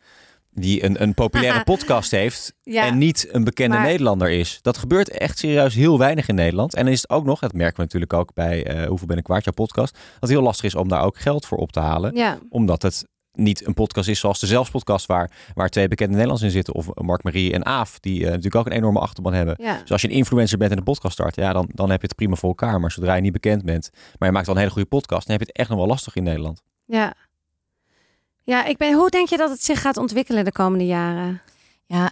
[0.52, 4.60] die een, een populaire podcast heeft en niet een bekende Nederlander is.
[4.62, 6.74] Dat gebeurt echt serieus heel weinig in Nederland.
[6.74, 9.18] En dan is het ook nog, dat merken we natuurlijk ook bij uh, Hoeveel ben
[9.18, 11.72] ik waard, jouw podcast, dat het heel lastig is om daar ook geld voor op
[11.72, 12.16] te halen.
[12.16, 12.40] Ja.
[12.50, 16.56] Omdat het niet een podcast is zoals de Zelfspodcast waar, waar twee bekende Nederlanders in
[16.56, 16.74] zitten.
[16.74, 19.56] Of Mark Marie en Aaf, die uh, natuurlijk ook een enorme achterban hebben.
[19.60, 19.80] Ja.
[19.82, 22.08] Dus als je een influencer bent en een podcast start, ja, dan, dan heb je
[22.08, 22.80] het prima voor elkaar.
[22.80, 25.38] Maar zodra je niet bekend bent, maar je maakt wel een hele goede podcast, dan
[25.38, 26.62] heb je het echt nog wel lastig in Nederland.
[26.86, 27.14] Ja,
[28.44, 31.42] ja, ik ben, hoe denk je dat het zich gaat ontwikkelen de komende jaren?
[31.86, 32.12] Ja,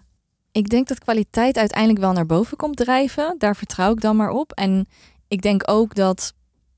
[0.52, 3.36] ik denk dat kwaliteit uiteindelijk wel naar boven komt drijven.
[3.38, 4.52] Daar vertrouw ik dan maar op.
[4.52, 4.88] En
[5.28, 6.34] ik denk ook dat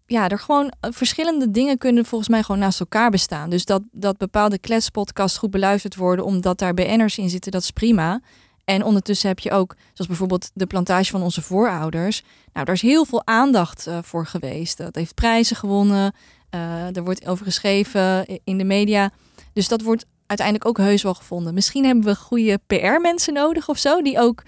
[0.06, 3.50] ja, er gewoon eh, verschillende dingen kunnen volgens mij gewoon naast elkaar bestaan.
[3.50, 7.72] Dus dat, dat bepaalde kletspodcasts goed beluisterd worden, omdat daar BN'ers in zitten, dat is
[7.72, 8.22] prima.
[8.66, 12.24] En ondertussen heb je ook, zoals bijvoorbeeld de plantage van onze voorouders.
[12.54, 14.78] Nou, daar is heel veel aandacht uh, voor geweest.
[14.78, 16.14] Dat heeft prijzen gewonnen.
[16.56, 19.12] Uh, er wordt over geschreven in de media.
[19.54, 21.54] Dus dat wordt uiteindelijk ook heus wel gevonden.
[21.54, 24.44] Misschien hebben we goede PR-mensen nodig of zo, die ook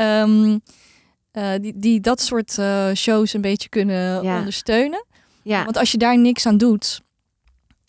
[0.00, 0.60] um,
[1.32, 4.38] uh, die, die dat soort uh, shows een beetje kunnen ja.
[4.38, 5.06] ondersteunen.
[5.42, 5.64] Ja.
[5.64, 7.00] Want als je daar niks aan doet,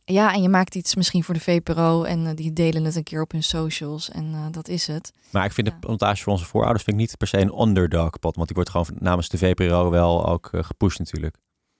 [0.05, 3.03] ja, en je maakt iets misschien voor de VPRO en uh, die delen het een
[3.03, 5.11] keer op hun socials en dat is het.
[5.31, 5.73] Maar ik vind ja.
[5.73, 8.55] de plantage voor onze voorouders vind ik niet per se een underdog pot, want die
[8.55, 11.35] wordt gewoon namens de VPRO wel ook gepusht natuurlijk.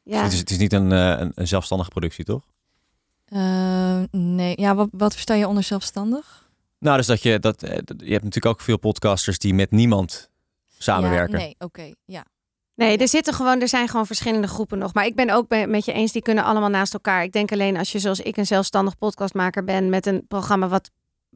[0.09, 0.23] Ja.
[0.23, 2.41] Dus het, is, het is niet een, een, een zelfstandige productie, toch?
[3.29, 6.49] Uh, nee, ja, wat, wat versta je onder zelfstandig?
[6.79, 10.29] Nou, dus dat je dat je hebt natuurlijk ook veel podcasters die met niemand
[10.77, 11.39] samenwerken.
[11.39, 12.25] Ja, nee, oké, ja.
[12.75, 14.93] Nee, er zitten gewoon, er zijn gewoon verschillende groepen nog.
[14.93, 17.23] Maar ik ben ook met je eens, die kunnen allemaal naast elkaar.
[17.23, 20.91] Ik denk alleen als je zoals ik een zelfstandig podcastmaker ben met een programma wat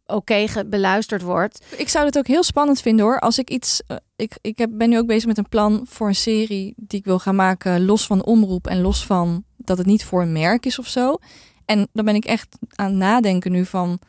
[0.06, 1.66] oké okay beluisterd wordt.
[1.78, 3.20] Ik zou het ook heel spannend vinden hoor.
[3.20, 3.82] Als ik iets.
[3.88, 7.00] Uh, ik ik heb, ben nu ook bezig met een plan voor een serie die
[7.00, 7.86] ik wil gaan maken.
[7.86, 11.18] Los van omroep en los van dat het niet voor een merk is of zo.
[11.66, 14.00] En dan ben ik echt aan het nadenken nu van,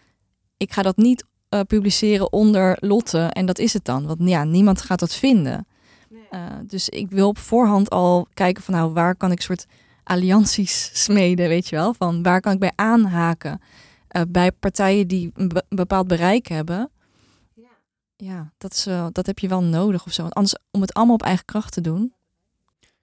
[0.57, 4.07] ik ga dat niet uh, publiceren onder Lotte en dat is het dan.
[4.07, 5.67] Want ja, niemand gaat dat vinden.
[6.09, 6.23] Nee.
[6.31, 9.67] Uh, dus ik wil op voorhand al kijken van nou, waar kan ik soort
[10.05, 11.95] allianties smeden, weet je wel?
[11.95, 13.61] Van waar kan ik bij aanhaken
[14.17, 16.91] uh, bij partijen die een, be bepaald bereik hebben.
[18.17, 20.23] ja, dat, is, eh, dat heb je wel nodig of zo.
[20.23, 22.15] Want anders, om het allemaal op eigen kracht te doen.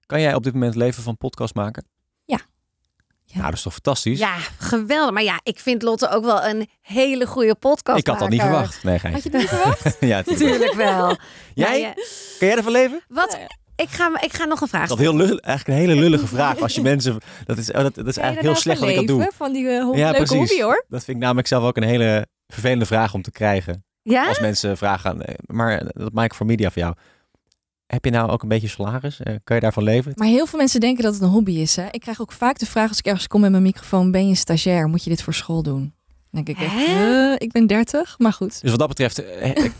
[0.06, 1.86] Kan jij op dit moment leven van podcast maken?
[2.26, 2.40] Ja.
[3.24, 3.38] Ja.
[3.38, 4.20] Nou, dat is toch fantastisch?
[4.20, 5.14] Ja, geweldig.
[5.14, 8.00] Maar ja, ik vind Lotte ook wel een hele goede podcast.
[8.00, 8.84] Ik had dat niet verwacht.
[8.84, 9.12] Nee, geen.
[9.14, 9.84] Had je het niet verwacht?
[10.00, 10.50] ja, tuurlijk.
[10.50, 11.18] Natuurlijk wel.
[11.54, 11.70] Jij?
[11.70, 11.94] Nou ja,
[12.40, 13.02] Kan jij ervan leven?
[13.08, 13.38] wat?
[13.82, 15.14] Ik ga, ik ga nog een vraag Dat stellen.
[15.14, 16.60] is heel lul, eigenlijk een hele lullige vraag.
[16.62, 17.18] Als je mensen.
[17.46, 19.32] Dat is, oh, dat, dat is eigenlijk heel slecht wat ik dat doe.
[19.36, 20.38] Van die eh, Ja, leuke precies.
[20.50, 20.86] hobby hoor.
[20.88, 23.86] Dat vind ik namelijk zelf ook een hele vervelende vraag om te krijgen.
[24.02, 24.28] Ja?
[24.28, 26.96] Als mensen vragen, aan, maar dat maak ik voor media voor jou.
[27.86, 29.20] Heb je nou ook een beetje salaris?
[29.22, 30.12] Eh, kan je daarvan leven?
[30.16, 31.76] Maar heel veel mensen denken dat het een hobby is.
[31.76, 31.86] Hè?
[31.92, 34.36] Ik krijg ook vaak de vraag als ik ergens kom met mijn microfoon: ben je
[34.36, 34.88] stagiair?
[34.88, 35.94] Moet je dit voor school doen?
[36.32, 38.62] Denk ik echt, eh, ik ben 30, maar goed.
[38.62, 39.72] Dus wat dat betreft eh, eh,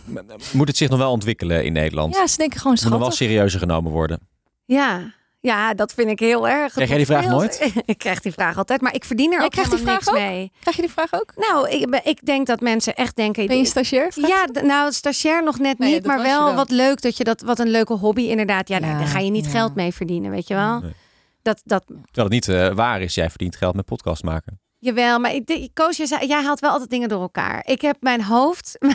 [0.54, 2.16] moet het zich nog wel ontwikkelen in Nederland.
[2.16, 3.28] Ja, ze denken gewoon moet nog wel schattig.
[3.28, 4.20] serieuzer genomen worden.
[4.66, 5.14] Ja.
[5.40, 6.74] Ja, dat vind ik heel erg.
[6.74, 7.72] Krijg jij die vraag nooit?
[7.86, 10.26] ik krijg die vraag altijd, maar ik verdien er ook krijgt die helemaal vraag niks
[10.26, 10.34] ook?
[10.34, 10.52] mee.
[10.60, 11.34] Krijg je die vraag ook?
[11.36, 13.48] Nou, ik, ik denk dat mensen echt denken...
[13.48, 14.14] Ben je stagiair?
[14.14, 16.56] Vraag Ja, nou, stagiair nog net Nee, niet, maar wel, wel.
[16.56, 18.68] wat leuk dat je dat, wat een leuke hobby inderdaad.
[18.68, 19.52] Ja, nou, Ja, daar ga je niet ja.
[19.52, 20.80] geld mee verdienen, weet je wel?
[20.80, 20.94] Nee.
[21.42, 23.14] Dat, dat, Terwijl het niet waar is.
[23.14, 24.60] Jij verdient geld met podcast maken.
[24.82, 27.64] Jawel, maar ik, de- Koos, jij, zei- jij haalt wel altijd dingen door elkaar.
[27.66, 28.78] Ik heb mijn hoofd,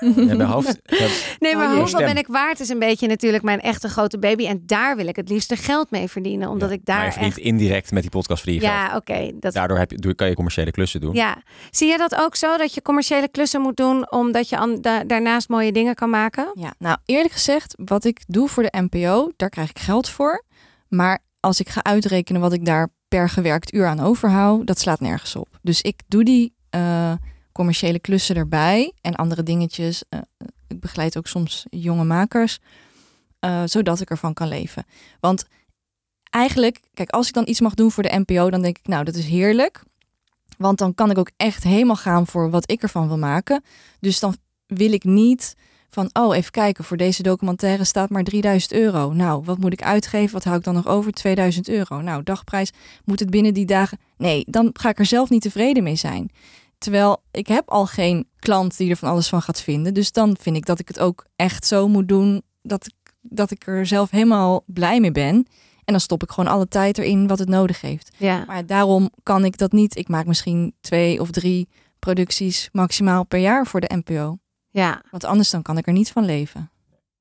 [0.00, 0.78] En mijn hoofd.
[0.82, 1.06] ja,
[1.38, 2.04] nee, mijn Oh, je stem.
[2.04, 4.46] ben ik waard, is een beetje natuurlijk mijn echte grote baby.
[4.46, 6.74] En daar wil ik het liefste geld mee verdienen, omdat ja.
[6.74, 7.44] ik daar maar je verdient echt...
[7.46, 8.72] indirect met die podcast verdien je geld.
[8.90, 9.30] Ja, oké.
[9.40, 11.14] dat Daardoor heb je, doe- kan je commerciële klussen doen.
[11.14, 14.80] Ja, zie jij dat ook zo dat je commerciële klussen moet doen omdat je an-
[14.80, 16.50] da- daarnaast mooie dingen kan maken?
[16.54, 20.44] Ja, nou eerlijk gezegd, wat ik doe voor de NPO, daar krijg ik geld voor.
[20.88, 25.00] Maar als ik ga uitrekenen wat ik daar per gewerkt uur aan overhoud, dat slaat
[25.00, 25.58] nergens op.
[25.62, 27.12] Dus ik doe die eh,
[27.52, 30.04] commerciële klussen erbij en andere dingetjes.
[30.08, 30.20] Eh,
[30.68, 32.58] ik begeleid ook soms jonge makers,
[33.38, 34.84] eh, zodat ik ervan kan leven.
[35.20, 35.44] Want
[36.30, 39.04] eigenlijk, kijk, als ik dan iets mag doen voor de NPO, dan denk ik, nou,
[39.04, 39.82] dat is heerlijk.
[40.58, 43.62] Want dan kan ik ook echt helemaal gaan voor wat ik ervan wil maken.
[44.00, 45.54] Dus dan wil ik niet
[45.92, 49.12] van, oh, even kijken, voor deze documentaire staat maar 3000 euro.
[49.12, 50.32] Nou, wat moet ik uitgeven?
[50.32, 51.12] Wat hou ik dan nog over?
[51.12, 52.00] 2000 euro.
[52.00, 52.72] Nou, dagprijs,
[53.04, 53.98] moet het binnen die dagen?
[54.16, 56.30] Nee, dan ga ik er zelf niet tevreden mee zijn.
[56.78, 59.94] Terwijl ik heb al geen klant die er van alles van gaat vinden.
[59.94, 63.50] Dus dan vind ik dat ik het ook echt zo moet doen dat ik, dat
[63.50, 65.46] ik er zelf helemaal blij mee ben.
[65.84, 68.10] En dan stop ik gewoon alle tijd erin wat het nodig heeft.
[68.16, 68.44] Ja.
[68.46, 69.96] Maar daarom kan ik dat niet.
[69.96, 74.38] Ik maak misschien twee of drie producties maximaal per jaar voor de NPO.
[74.72, 75.02] Ja.
[75.10, 76.70] Want anders dan kan ik er niet van leven.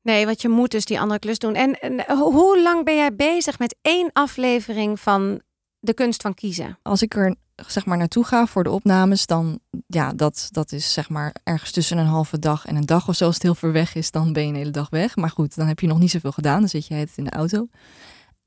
[0.01, 1.55] Nee, want je moet dus die andere klus doen.
[1.55, 5.41] En, en ho- hoe lang ben jij bezig met één aflevering van
[5.79, 6.77] De Kunst van Kiezen?
[6.81, 7.35] Als ik er
[7.67, 11.71] zeg maar naartoe ga voor de opnames, dan ja, dat, dat is zeg maar ergens
[11.71, 13.25] tussen een halve dag en een dag of zo.
[13.25, 15.15] Als het heel ver weg is, dan ben je een hele dag weg.
[15.15, 16.59] Maar goed, dan heb je nog niet zoveel gedaan.
[16.59, 17.67] Dan zit je het in de auto.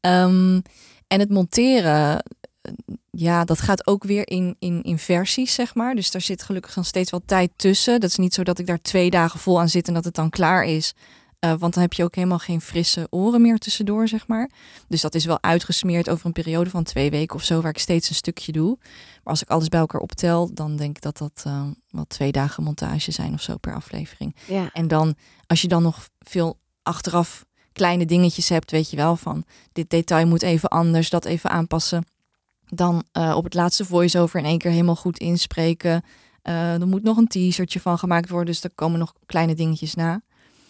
[0.01, 0.61] Ehm,
[1.07, 2.23] en het monteren,
[2.61, 2.73] eh,
[3.17, 5.95] ja, dat gaat ook weer in, in, in versies, zeg maar.
[5.95, 8.01] Dus daar zit gelukkig dan steeds wel tijd tussen.
[8.01, 10.15] Dat is niet zo dat ik daar twee dagen vol aan zit en dat het
[10.15, 10.95] dan klaar is.
[11.39, 14.51] Eh, want dan heb je ook helemaal geen frisse oren meer tussendoor, zeg maar.
[14.89, 17.79] Dus dat is wel uitgesmeerd over een periode van twee weken of zo, waar ik
[17.79, 18.79] steeds een stukje doe.
[18.81, 22.33] Maar als ik alles bij elkaar optel, dan denk ik dat dat eh, wel twee
[22.33, 24.37] dagen montage zijn of zo per aflevering.
[24.47, 24.71] Ja.
[24.73, 25.15] En dan,
[25.47, 30.27] als je dan nog veel achteraf kleine dingetjes hebt, weet je wel, van dit detail
[30.27, 32.05] moet even anders, dat even aanpassen.
[32.69, 36.03] Dan eh, op het laatste voice-over in één keer helemaal goed inspreken.
[36.43, 39.95] Eh, er moet nog een teasertje van gemaakt worden, dus er komen nog kleine dingetjes
[39.95, 40.23] na.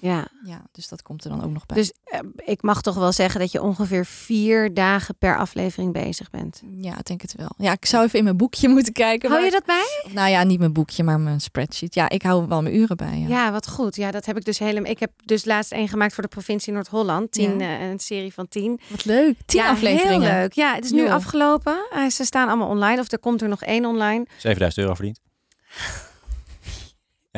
[0.04, 0.28] Ja.
[0.44, 1.76] Ja, dus dat komt er dan ook nog bij.
[1.76, 6.30] Dus eh, ik mag toch wel zeggen dat je ongeveer vier dagen per aflevering bezig
[6.30, 6.62] bent.
[6.76, 7.50] ja, ik denk het wel.
[7.58, 9.28] Ja, ik zou even in mijn boekje moeten kijken.
[9.30, 10.12] Hou maar- je dat bij?
[10.14, 11.94] Nou ja, niet mijn boekje, maar mijn spreadsheet.
[11.94, 13.18] Ja, ik hou wel mijn uren bij.
[13.18, 13.28] Ja.
[13.28, 13.96] Ja, wat goed.
[13.96, 14.90] Ja, dat heb ik dus helemaal.
[14.90, 17.32] Ik heb dus laatst één gemaakt voor de provincie Noord-Holland.
[17.32, 17.78] Tien, Ja.
[17.78, 18.80] eh, een serie van tien.
[18.88, 19.36] Wat leuk.
[19.46, 20.30] Tien ja, afleveringen.
[20.30, 20.52] Heel leuk.
[20.52, 21.76] Ja, het is nu afgelopen.
[21.92, 23.00] Eh, ze staan allemaal online.
[23.00, 24.26] Of er komt er nog één online.
[24.38, 25.20] 7000 euro verdiend.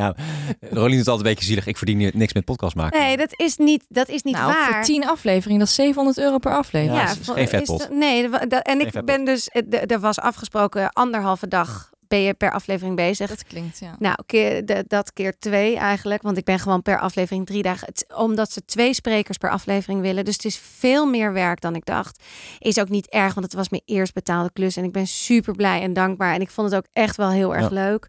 [0.01, 0.15] Ja,
[0.61, 1.67] Rolien doet altijd een beetje zielig.
[1.67, 3.01] Ik verdien niks met podcast maken.
[3.01, 4.73] Nee, dat is niet, dat is niet nou, waar.
[4.73, 7.03] voor tien afleveringen, dat is 700 euro per aflevering.
[7.03, 7.79] Ja, is- is geen vetpot.
[7.79, 12.35] dat- nee, dat- en ik ben dus, eh, er was afgesproken anderhalve dag ben je
[12.35, 13.29] per aflevering bezig.
[13.29, 13.97] Dat klinkt, ja.
[13.99, 16.23] Nou, keer, de- dat keer twee eigenlijk.
[16.23, 17.87] Want ik ben gewoon per aflevering drie dagen.
[17.87, 20.25] Het- omdat ze twee sprekers per aflevering willen.
[20.25, 22.23] Dus het is veel meer werk dan ik dacht.
[22.59, 24.77] Is ook niet erg, want het was mijn eerst betaalde klus.
[24.77, 26.35] En ik ben super blij en dankbaar.
[26.35, 27.75] En ik vond het ook echt wel heel erg Ja.
[27.75, 28.09] leuk.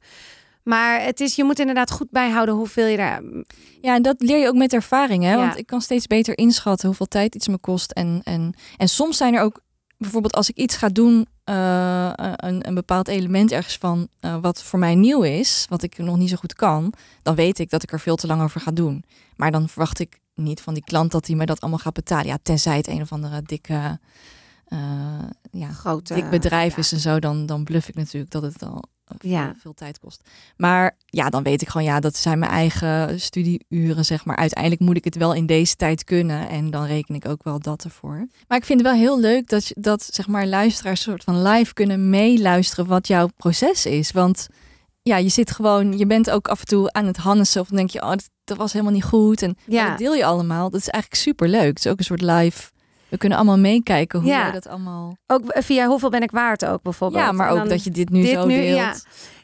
[0.68, 3.22] Maar het is, je moet inderdaad goed bijhouden hoeveel je daar.
[3.82, 5.32] Ja, en dat leer je ook met ervaring, hè?
[5.32, 5.38] Ja.
[5.38, 7.92] Want ik kan steeds beter inschatten hoeveel tijd iets me kost.
[7.92, 9.62] En, en, en soms zijn er ook,
[9.98, 14.64] bijvoorbeeld als ik iets ga doen, eh, een, een bepaald element ergens van eh, wat
[14.64, 17.84] voor mij nieuw is, wat ik nog niet zo goed kan, dan weet ik dat
[17.84, 19.04] ik er veel te lang over ga doen.
[19.36, 22.26] Maar dan verwacht ik niet van die klant dat hij me dat allemaal gaat betalen.
[22.26, 24.00] Ja, tenzij het een of andere dikke,
[24.66, 24.80] eh,
[25.52, 26.78] ja, Grote, dik bedrijf ja.
[26.78, 28.84] is en zo, dan, dan bluff ik natuurlijk dat het al
[29.20, 29.54] Ja.
[29.62, 30.30] veel tijd kost.
[30.58, 34.36] Maar ja, dan weet ik gewoon, ja, dat zijn mijn eigen studieuren, zeg maar.
[34.36, 36.50] Uiteindelijk moet ik het wel in deze tijd kunnen.
[36.50, 38.28] En dan reken ik ook wel dat ervoor.
[38.48, 41.42] Maar ik vind het wel heel leuk dat, je- dat zeg maar, luisteraars soort van
[41.42, 44.12] live kunnen meeluisteren wat jouw proces is.
[44.12, 44.48] Want
[45.02, 47.62] ja, je zit gewoon, je bent ook af en toe aan het hannissen.
[47.62, 49.42] Of dan denk je, oh, dat, dat was helemaal niet goed.
[49.42, 49.90] En Ja.
[49.90, 50.70] dat deel je allemaal.
[50.70, 51.68] Dat is eigenlijk super leuk.
[51.68, 52.70] Het is ook een soort live.
[53.10, 54.42] We kunnen allemaal meekijken hoe Ja.
[54.42, 55.18] jij dat allemaal.
[55.28, 57.24] Ook via hoeveel ben ik waard ook bijvoorbeeld.
[57.24, 58.78] Ja, maar ook dat je dit nu dit zo nu, deelt.
[58.78, 58.94] ja.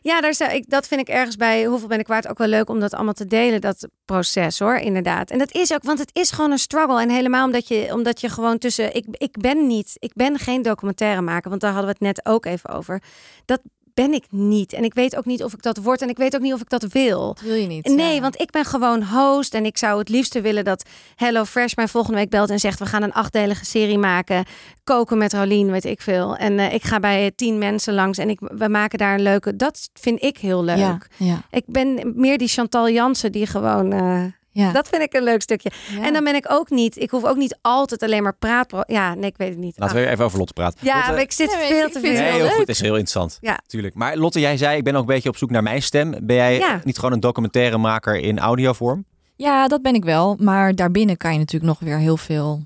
[0.01, 2.47] Ja, daar zou ik, dat vind ik ergens bij hoeveel ben ik waard ook wel
[2.47, 5.31] leuk om dat allemaal te delen, dat proces hoor, inderdaad.
[5.31, 7.01] En dat is ook, want het is gewoon een struggle.
[7.01, 10.61] En helemaal omdat je, omdat je gewoon tussen, ik, ik ben niet, ik ben geen
[10.61, 13.01] documentairemaker, want daar hadden we het net ook even over.
[13.45, 13.59] Dat
[13.93, 14.73] ben ik niet.
[14.73, 16.61] En ik weet ook niet of ik dat word en ik weet ook niet of
[16.61, 17.33] ik dat wil.
[17.33, 17.85] Dat wil je niet.
[17.87, 18.21] Nee, ja.
[18.21, 20.85] want ik ben gewoon host en ik zou het liefste willen dat
[21.15, 24.45] Hello Fresh mij volgende week belt en zegt we gaan een achtdelige serie maken,
[24.83, 26.35] koken met Rolien, weet ik veel.
[26.35, 29.55] En eh, ik ga bij tien mensen langs en ik, we maken daar een leuke.
[29.55, 30.77] Dat vind ik heel leuk.
[30.77, 33.91] Ja, ja, Ik ben meer die Chantal Jansen die gewoon.
[33.91, 34.23] eh,
[34.53, 34.71] ja.
[34.71, 35.71] Dat vind ik een leuk stukje.
[35.89, 36.03] Ja.
[36.05, 36.97] En dan ben ik ook niet.
[36.97, 38.73] Ik hoef ook niet altijd alleen maar praat.
[38.87, 39.79] Ja, nee, ik weet het niet.
[39.79, 40.79] Laten we weer even over Lotte praten.
[40.79, 40.85] Ah.
[40.85, 42.11] Ja, Lotte- maar ik zit Nee, veel ik te veel.
[42.11, 42.49] Nee, heel leuk.
[42.49, 42.59] goed.
[42.59, 43.37] Het is heel interessant.
[43.41, 43.59] Ja.
[43.67, 43.95] Tuurlijk.
[43.95, 46.11] Maar Lotte, jij zei, ik ben ook een beetje op zoek naar mijn stem.
[46.21, 46.81] Ben jij Ja.
[46.83, 49.05] niet gewoon een documentairemaker in audiovorm?
[49.35, 50.35] Ja, dat ben ik wel.
[50.39, 52.61] Maar daarbinnen kan je natuurlijk nog weer heel veel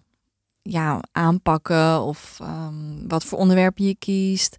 [0.61, 2.01] ja, aanpakken.
[2.01, 4.55] Of ehm, wat voor onderwerp je kiest.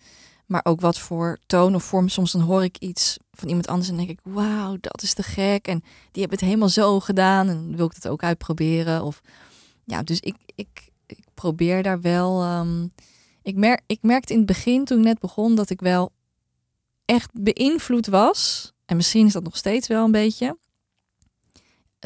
[0.47, 2.09] Maar ook wat voor toon of vorm.
[2.09, 4.21] Soms dan hoor ik iets van iemand anders en denk ik...
[4.23, 5.67] Wauw, dat is te gek.
[5.67, 7.49] En die hebben het helemaal zo gedaan.
[7.49, 9.05] En wil ik het ook uitproberen.
[9.05, 9.21] Of,
[9.85, 12.43] ja, dus ik, ik, ik probeer daar wel...
[12.43, 12.87] ehm,
[13.43, 15.55] ik, merk, ik merkte in het begin, toen ik net begon...
[15.55, 16.13] dat ik wel
[17.05, 18.73] echt beïnvloed was.
[18.85, 20.57] En misschien is dat nog steeds wel een beetje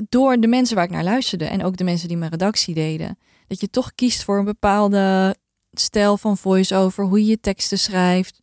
[0.08, 3.18] door de mensen waar ik naar luisterde en ook de mensen die mijn redactie deden,
[3.46, 5.36] dat je toch kiest voor een bepaalde
[5.72, 8.40] stijl van voice-over, hoe je je teksten schrijft,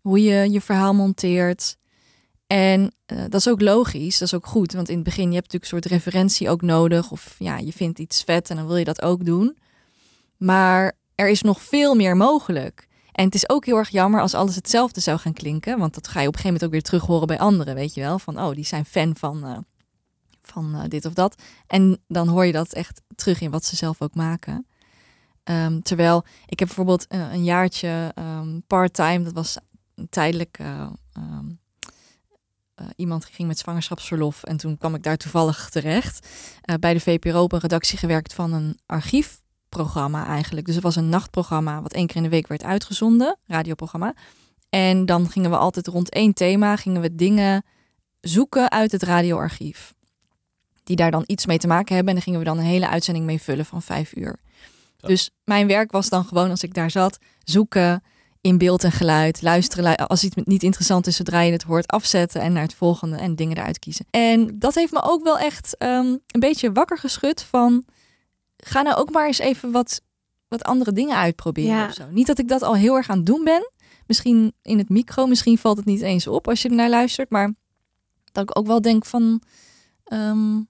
[0.00, 1.76] hoe je je verhaal monteert.
[2.52, 5.34] En eh, dat is ook logisch, dat is ook goed, want in het begin je
[5.34, 8.66] hebt natuurlijk een soort referentie ook nodig of ja, je vindt iets vet en dan
[8.66, 9.58] wil je dat ook doen.
[10.36, 12.88] Maar er is nog veel meer mogelijk.
[13.12, 16.08] En het is ook heel erg jammer als alles hetzelfde zou gaan klinken, want dat
[16.08, 18.18] ga je op een gegeven moment ook weer terug horen bij anderen, weet je wel,
[18.18, 19.58] van oh, die zijn fan van eh,
[20.42, 21.42] van eh, dit of dat.
[21.66, 24.66] En dan hoor je dat echt terug in wat ze zelf ook maken.
[25.42, 29.56] Ehm, terwijl ik heb bijvoorbeeld een jaartje ehm part-time, dat was
[30.10, 30.58] tijdelijk.
[30.58, 30.86] eh,
[32.96, 36.28] iemand ging met zwangerschapsverlof en toen kwam ik daar toevallig terecht.
[36.62, 40.66] Eh, bij de VPRO op een redactie gewerkt van een archiefprogramma eigenlijk.
[40.66, 44.14] Dus het was een nachtprogramma wat één keer in de week werd uitgezonden, radioprogramma.
[44.68, 47.64] En dan gingen we altijd rond één thema, gingen we dingen
[48.20, 49.94] zoeken uit het radioarchief
[50.84, 52.08] die daar dan iets mee te maken hebben.
[52.08, 54.38] En daar gingen we dan een hele uitzending mee vullen van vijf uur.
[54.96, 58.02] Dus mijn werk was dan gewoon als ik daar zat, zoeken
[58.42, 59.84] in beeld en geluid, luisteren.
[59.84, 63.16] lu- Als iets niet interessant is, zodra je het hoort, afzetten en naar het volgende
[63.16, 64.06] en dingen eruit kiezen.
[64.10, 67.84] En dat heeft me ook wel echt ehm, een beetje wakker geschud van,
[68.56, 70.00] ga nou ook maar eens even wat,
[70.48, 71.86] wat andere dingen uitproberen Ja.
[71.86, 72.04] of zo.
[72.10, 73.70] Niet dat ik dat al heel erg aan het doen ben.
[74.06, 77.54] Misschien in het micro, misschien valt het niet eens op als je ernaar luistert, maar
[78.32, 79.42] dat ik ook wel denk van,
[80.04, 80.60] ehm,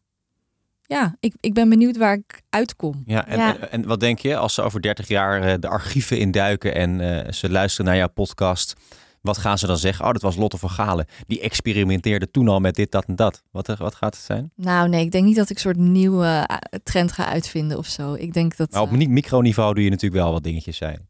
[0.92, 3.02] ja, ik, ik ben benieuwd waar ik uitkom.
[3.06, 3.56] Ja, en, Ja.
[3.56, 7.00] En, en wat denk je als ze over 30 jaar eh, de archieven induiken en
[7.00, 8.74] eh, ze luisteren naar jouw podcast?
[9.22, 10.04] Wat gaan ze dan zeggen?
[10.04, 11.06] Oh, dat was Lotte van Galen.
[11.26, 13.42] Die experimenteerde toen al met dit, dat en dat.
[13.50, 14.52] Wat, eh, wat gaat het zijn?
[14.56, 17.86] Nou, nee, ik denk niet dat ik een soort nieuwe eh, trend ga uitvinden of
[17.86, 18.14] zo.
[18.14, 18.70] Ik denk dat.
[18.70, 21.08] Maar op eh, niet microniveau doe je natuurlijk wel wat dingetjes zijn.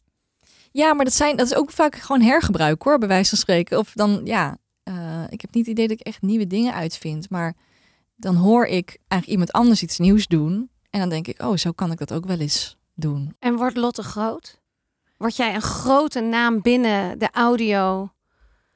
[0.73, 3.79] ja, maar dat, zijn, dat is ook vaak gewoon hergebruik hoor, bij wijze van spreken.
[3.79, 4.95] Of dan, ja, eh,
[5.29, 7.31] ik heb niet het idee dat ik echt nieuwe dingen uitvind.
[7.31, 7.55] Maar
[8.23, 10.71] dan hoor ik eigenlijk iemand anders iets nieuws doen.
[10.91, 13.37] En dan denk ik, oh, zo kan ik dat ook wel eens doen.
[13.39, 14.61] En wordt Lotte groot?
[15.17, 18.13] Word jij een grote naam binnen de audio?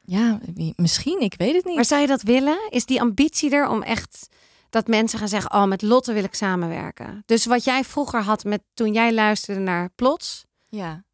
[0.01, 0.41] Ja,
[0.77, 1.75] misschien, ik weet het niet.
[1.75, 2.59] Maar zou je dat willen?
[2.69, 4.29] Is die ambitie er om echt
[4.71, 7.23] dat mensen gaan zeggen: Oh, met Lotte wil ik samenwerken?
[7.27, 10.45] Dus wat jij vroeger had met toen jij luisterde naar Plots.
[10.69, 11.05] Ja.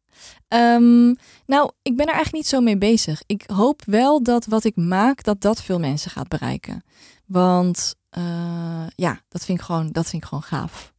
[0.47, 1.13] Ehm,
[1.45, 3.23] nou, ik ben er eigenlijk niet zo mee bezig.
[3.25, 6.83] Ik hoop wel dat wat ik maak, dat dat veel mensen gaat bereiken.
[7.25, 10.93] Want eh, ja, dat vind, ik gewoon, dat vind ik gewoon gaaf.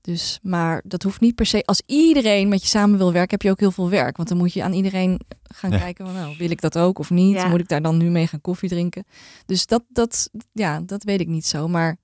[0.00, 1.62] Dus, maar dat hoeft niet per se.
[1.64, 4.16] Als iedereen met je samen wil werken, heb je ook heel veel werk.
[4.16, 5.78] Want dan moet je aan iedereen gaan Ja.
[5.78, 7.34] kijken: van, nou, wil ik dat ook of niet?
[7.34, 7.48] Ja.
[7.48, 9.04] Moet ik daar dan nu mee gaan koffie drinken?
[9.46, 11.68] Dus dat, dat, ja, dat weet ik niet zo.
[11.68, 11.96] Maar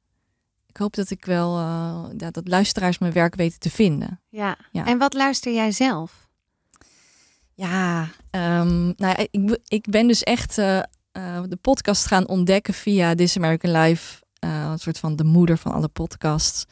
[0.69, 4.21] ik hoop dat ik wel eh, ja, dat luisteraars mijn werk weten te vinden.
[4.29, 4.57] Ja.
[4.73, 4.87] Ja.
[4.87, 6.29] En wat luister jij zelf?
[7.55, 10.81] Ja, ehm, nou ja, ik, ik ben dus echt eh,
[11.13, 14.21] eh, de podcast gaan ontdekken via This American Life.
[14.39, 16.65] eh, een soort van de moeder van alle podcasts.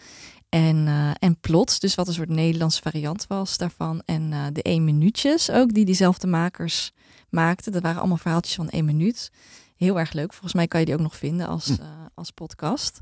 [0.49, 4.03] En, eh, en Plots, dus wat een soort Nederlandse variant was daarvan.
[4.05, 6.93] En de 1 minuutjes ook, die diezelfde makers
[7.29, 7.73] maakten.
[7.73, 9.31] Dat waren allemaal verhaaltjes van één minuut.
[9.77, 10.31] Heel erg leuk.
[10.33, 11.75] Volgens mij kan je die ook nog vinden als, Hm.
[12.15, 13.01] als podcast.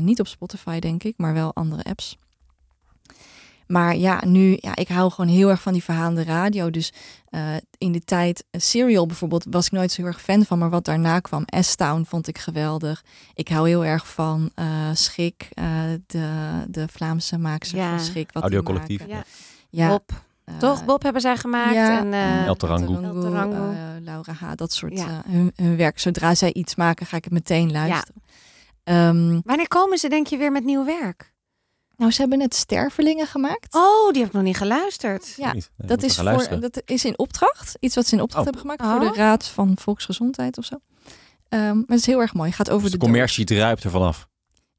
[0.00, 2.16] Niet op Spotify, denk ik, maar wel andere apps.
[3.68, 6.70] Maar ja, nu, ja, ik hou gewoon heel erg van die verhalende radio.
[6.70, 6.92] Dus
[7.28, 7.40] eh,
[7.78, 10.58] in de tijd, eh, Serial bijvoorbeeld, was ik nooit zo heel erg fan van.
[10.58, 13.04] Maar wat daarna kwam, S-Town vond ik geweldig.
[13.34, 15.64] Ik hou heel erg van eh, Schik, eh,
[16.06, 16.30] de,
[16.68, 17.88] de Vlaamse maakster Ja.
[17.90, 18.32] van Schik.
[18.32, 19.08] Wat maken.
[19.08, 19.24] Ja.
[19.70, 20.10] Ja, Bob.
[20.58, 20.84] Toch?
[20.84, 21.74] Bob hebben zij gemaakt.
[21.74, 21.98] ja.
[21.98, 22.94] en, eh, El Tarango.
[22.94, 23.72] El El Tarango.
[24.00, 25.22] Laura H., dat soort Ja.
[25.28, 25.98] hun, hun werk.
[25.98, 28.22] Zodra zij iets maken, ga ik het meteen luisteren.
[28.84, 31.32] Ehm, Wanneer komen ze denk je weer met nieuw werk?
[31.98, 33.74] Nou, ze hebben net Stervelingen gemaakt.
[33.74, 35.34] Oh, die heb ik nog niet geluisterd.
[35.36, 35.52] Ja.
[35.52, 37.76] Nee, dat is, voor, dat is in opdracht.
[37.80, 38.52] Iets wat ze in opdracht Oh.
[38.52, 39.02] hebben gemaakt Oh.
[39.04, 40.76] voor de Raad van Volksgezondheid of zo.
[41.48, 42.48] Ehm, maar het is heel erg mooi.
[42.48, 44.18] Het gaat over Dus de de commercie druipt er vanaf.
[44.18, 44.26] dood.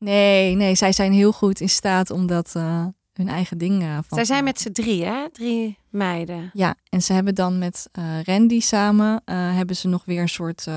[0.09, 3.93] Nee, nee, zij zijn heel goed in staat om dat eh, hun eigen ding eh,
[3.93, 5.29] van Zij zijn met z'n drie, hè?
[5.31, 6.49] Drie meiden.
[6.53, 10.29] Ja, en ze hebben dan met eh, Randy samen eh, hebben ze nog weer een
[10.29, 10.67] soort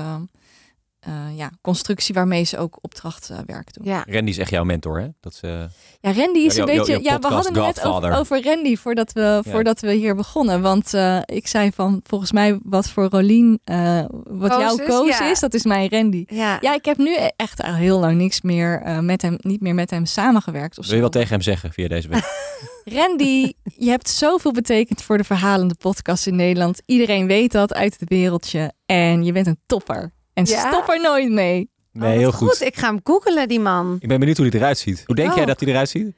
[1.05, 3.85] eh, eh, ja, constructie waarmee ze ook opdrachtwerk doen.
[3.85, 4.05] Ja.
[4.09, 5.07] Randy is echt jouw mentor, hè?
[5.19, 5.51] Dat eh,
[5.99, 7.03] Ja, Randy is Ja, een beetje.
[7.03, 7.85] ja, we hadden het net
[8.17, 9.43] over, Randy voordat we, Ja.
[9.43, 10.61] voordat we hier begonnen.
[10.61, 14.85] Want eh, ik zei van volgens mij wat voor Rolien, eh, wat Koos jouw is,
[14.85, 15.29] koos ja.
[15.31, 16.25] is, dat is mijn Randy.
[16.27, 16.57] Ja.
[16.61, 19.73] Ja, ik heb nu echt al heel lang niks meer eh, met hem, niet meer
[19.75, 20.77] met hem samengewerkt.
[20.79, 22.51] Of wil je wat tegen hem zeggen via deze week?
[22.97, 26.81] Randy, je hebt zoveel betekend voor de verhalende podcast in Nederland.
[26.85, 28.71] Iedereen weet dat uit het wereldje.
[28.85, 30.11] En je bent een topper.
[30.33, 30.67] En Ja?
[30.71, 31.69] stop er nooit mee.
[31.91, 32.61] Nee, Oh, heel goed.
[32.61, 33.95] Ik ga hem googelen, die man.
[33.99, 35.03] Ik ben benieuwd hoe hij eruit ziet.
[35.05, 35.35] Hoe denk Oh.
[35.35, 36.15] jij dat hij eruit ziet?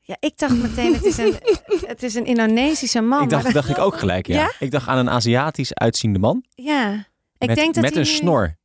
[0.00, 1.34] Ja, ik dacht meteen, het is een,
[1.86, 3.22] het is een Indonesische man.
[3.22, 4.34] ik dacht, maar- dacht ik ook gelijk, ja.
[4.34, 4.52] Ja?
[4.58, 6.44] Ik dacht aan een Aziatisch uitziende man.
[6.54, 6.92] Ja.
[7.38, 8.56] Ik met denk dat met hij een nu- snor.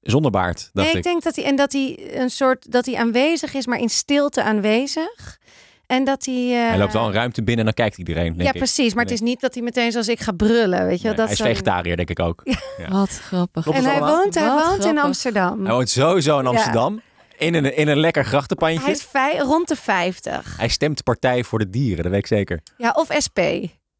[0.00, 1.02] Zonder baard, dacht Nee, ik ik.
[1.02, 4.42] denk dat hij en dat hij een soort dat hij aanwezig is, maar in stilte
[4.42, 5.38] aanwezig.
[5.86, 6.34] En dat hij.
[6.62, 8.56] eh, Hij loopt wel een ruimte binnen en dan kijkt iedereen, denk Ja, ik.
[8.58, 8.94] precies.
[8.94, 9.12] Maar Nee.
[9.12, 11.06] het is niet dat hij meteen zoals ik ga brullen, weet je.
[11.06, 12.40] Nee, dat hij is vegetariër, denk ik ook.
[12.78, 12.88] Ja.
[12.90, 13.62] Wat grappig.
[13.62, 14.98] Klopt En hij woont, hij Wat woont in.
[14.98, 15.64] Amsterdam.
[15.64, 16.50] Hij woont sowieso in Ja.
[16.50, 17.00] Amsterdam.
[17.38, 18.80] In, een, in een lekker grachtenpandje.
[18.80, 20.54] Hij is vij- rond de 50.
[20.58, 22.60] Hij stemt Partij voor de Dieren, dat weet ik zeker.
[22.76, 23.38] Ja, of SP.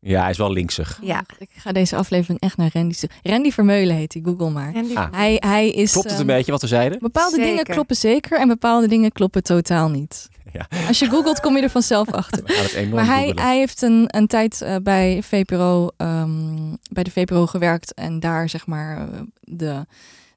[0.05, 0.99] Ja, hij is wel linksig.
[1.03, 1.25] Ja.
[1.39, 3.09] Ik ga deze aflevering echt naar Randy toe.
[3.23, 4.73] Randy Vermeulen heet hij, google maar.
[4.95, 5.07] Ah.
[5.11, 5.93] Hij, hij is.
[5.93, 6.99] Klopt het een ehm, beetje wat we zeiden?
[6.99, 10.29] Bepaalde dingen kloppen zeker en bepaalde dingen kloppen totaal niet.
[10.53, 10.87] Ja.
[10.89, 12.43] Als je googelt, kom je er vanzelf achter.
[12.45, 13.45] Maar hij, googelen.
[13.45, 18.49] hij heeft een, een tijd eh, bij, VPRO, ehm, bij de VPRO gewerkt en daar
[18.49, 19.87] zeg maar eh, de,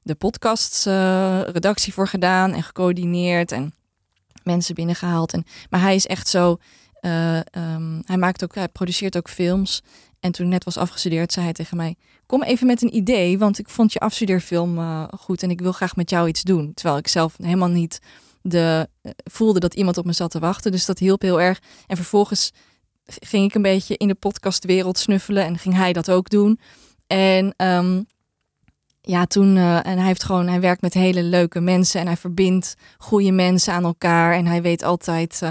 [0.02, 3.74] de podcasts eh, redactie voor gedaan en gecoördineerd en
[4.42, 5.32] mensen binnengehaald.
[5.32, 6.58] En, maar hij is echt zo,
[7.00, 9.82] eh, ehm, hij maakt ook, hij produceert ook films.
[10.20, 11.94] En toen ik net was afgestudeerd, zei hij tegen mij:
[12.26, 15.96] Kom even met een idee, want ik vond je afstudeerfilm goed en ik wil graag
[15.96, 16.74] met jou iets doen.
[16.74, 18.00] Terwijl ik zelf helemaal niet
[18.48, 20.72] de, eh, voelde dat iemand op me zat te wachten.
[20.72, 21.58] Dus dat hielp heel erg.
[21.86, 22.52] En vervolgens
[23.04, 26.60] ging ik een beetje in de podcastwereld snuffelen en ging hij dat ook doen.
[27.06, 28.02] En ehm,
[29.00, 32.16] ja, toen, eh, en hij heeft gewoon, hij werkt met hele leuke mensen en hij
[32.16, 34.34] verbindt goede mensen aan elkaar.
[34.34, 35.50] En hij weet altijd, eh,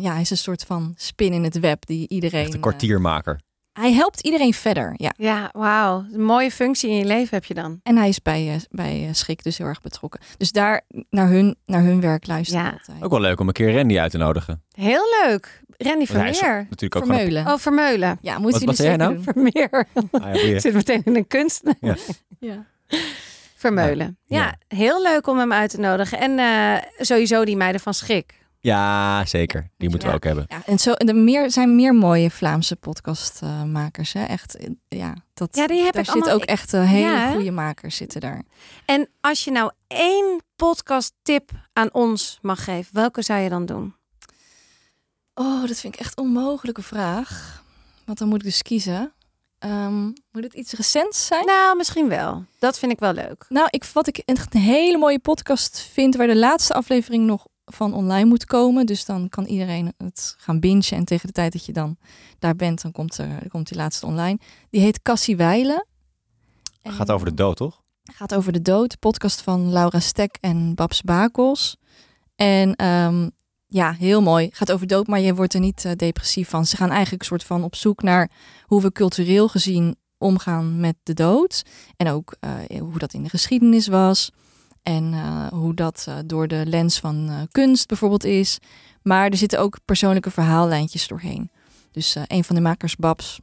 [0.00, 2.44] ja, hij is een soort van spin in het web die iedereen.
[2.44, 3.40] Echt een kwartiermaker.
[3.72, 5.12] Hij helpt iedereen verder, ja.
[5.16, 6.04] Ja, wauw.
[6.12, 7.80] Een mooie functie in je leven heb je dan.
[7.82, 10.20] En hij is bij, eh, bij eh, Schik dus heel erg betrokken.
[10.36, 12.70] Dus daar naar hun, naar hun werk luisteren Ja.
[12.70, 13.02] altijd.
[13.02, 14.62] Ook wel leuk om een keer Randy uit te nodigen.
[14.74, 15.62] Heel leuk.
[15.76, 16.66] Randy hij Vermeer.
[16.70, 17.04] natuurlijk ook.
[17.06, 17.46] Vermeulen.
[17.46, 18.18] Oh, Vermeulen.
[18.20, 19.24] Ja, moet Wat- jullie wat zei jij zeker nou?
[19.34, 19.52] doen.
[19.52, 19.86] Vermeer.
[20.10, 20.58] Ah, ja.
[20.60, 21.62] Zit meteen in een kunst.
[21.80, 22.66] Ja.
[23.56, 24.18] Vermeulen.
[24.24, 24.76] Ja, Ja.
[24.76, 26.18] heel leuk om hem uit te nodigen.
[26.18, 28.38] En eh, sowieso die meiden van Schik.
[28.60, 29.70] Ja, zeker.
[29.76, 30.18] Die moeten we Ja.
[30.18, 30.44] ook hebben.
[30.48, 34.12] Ja, en zo, en er meer, zijn meer mooie Vlaamse podcastmakers.
[34.12, 36.88] hè echt, eh, ja, dat, Ja, die heb daar ik zitten allemaal- ook echt eh,
[36.88, 38.42] hele Ja, goede makers zitten daar.
[38.84, 43.66] En als je nou één podcast tip aan ons mag geven, welke zou je dan
[43.66, 43.94] doen?
[45.34, 47.62] Oh, dat vind ik echt een onmogelijke vraag.
[48.04, 49.12] Want dan moet ik dus kiezen.
[49.58, 51.44] Ehm, moet het iets recents zijn?
[51.46, 52.44] Nou, misschien wel.
[52.58, 53.44] Dat vind ik wel leuk.
[53.48, 57.46] Nou, ik, wat ik echt een hele mooie podcast vind, waar de laatste aflevering nog
[57.74, 58.86] van online moet komen.
[58.86, 60.84] Dus dan kan iedereen het gaan bingen.
[60.90, 61.96] En tegen de tijd dat je dan
[62.38, 64.38] daar bent, dan komt, er, komt die laatste online.
[64.70, 65.86] Die heet Cassie Weilen.
[66.82, 67.82] En- Gaat over de dood, toch?
[68.12, 68.98] gaat over de dood.
[68.98, 71.76] Podcast van Laura Stek en Babs Bakels.
[72.36, 73.28] En ehm,
[73.66, 74.48] ja, heel mooi.
[74.52, 76.66] Gaat over dood, maar je wordt er niet eh, depressief van.
[76.66, 78.30] Ze gaan eigenlijk een soort van op zoek naar
[78.62, 81.62] hoe we cultureel gezien omgaan met de dood.
[81.96, 84.30] En ook eh, hoe dat in de geschiedenis was.
[84.82, 88.58] En eh, hoe dat eh, door de lens van eh, kunst bijvoorbeeld is.
[89.02, 91.50] Maar er zitten ook persoonlijke verhaallijntjes doorheen.
[91.92, 93.38] Dus een van de makers, Babs,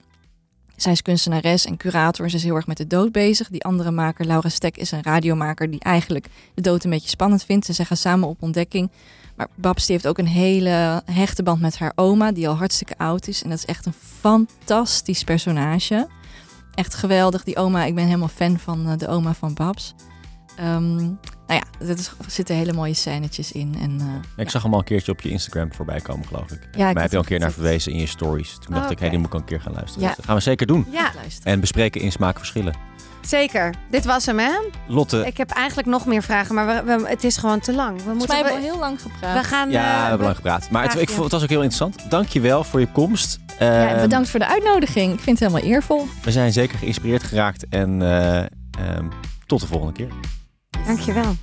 [0.75, 3.49] Zij is kunstenares en curator en ze is heel erg met de dood bezig.
[3.49, 7.43] Die andere maker, Laura Stek, is een radiomaker die eigenlijk de dood een beetje spannend
[7.43, 7.79] vindt.
[7.79, 8.91] En gaan samen op ontdekking.
[9.35, 12.97] Maar Babs die heeft ook een hele hechte band met haar oma, die al hartstikke
[12.97, 13.43] oud is.
[13.43, 16.07] En dat is echt een fantastisch personage.
[16.75, 17.83] Echt geweldig, die oma.
[17.83, 19.93] Ik ben helemaal fan van de oma van Babs.
[20.57, 21.13] Ehm, nou
[21.47, 21.95] ja, er
[22.27, 23.75] zitten hele mooie scènetjes in.
[23.81, 24.05] En, uh,
[24.37, 24.49] ik ja.
[24.49, 26.59] zag hem al een keertje op je Instagram voorbij komen, geloof ik.
[26.75, 28.57] Ja, ik maar heb je al een keer naar verwezen in je stories.
[28.59, 30.01] Toen dacht Oh, ik, hé, die moet ik al een keer gaan luisteren.
[30.01, 30.07] Ja.
[30.07, 30.87] Dus dat gaan we zeker doen.
[30.91, 31.53] Ja, Luisteren.
[31.53, 32.73] En bespreken in smaakverschillen.
[33.21, 33.73] zeker.
[33.91, 34.51] Dit was hem, hè?
[34.87, 37.91] Lotte, Ik heb eigenlijk nog meer vragen, maar we, we- het is gewoon te lang.
[37.97, 39.37] We Volgens moeten hebben we, heel lang gepraat.
[39.41, 39.69] we gaan.
[39.71, 40.69] ja, eh, we hebben we- lang gepraat.
[40.69, 42.09] Maar het, ik vond, het was ook heel interessant.
[42.11, 43.39] Dank je wel voor je komst.
[43.59, 45.13] ja, Ehm, bedankt voor de uitnodiging.
[45.13, 46.07] Ik vind het helemaal eervol.
[46.23, 47.67] We zijn zeker geïnspireerd geraakt.
[47.69, 49.05] En eh, ehm,
[49.45, 50.09] tot de volgende keer.
[50.71, 51.35] Dankjewel.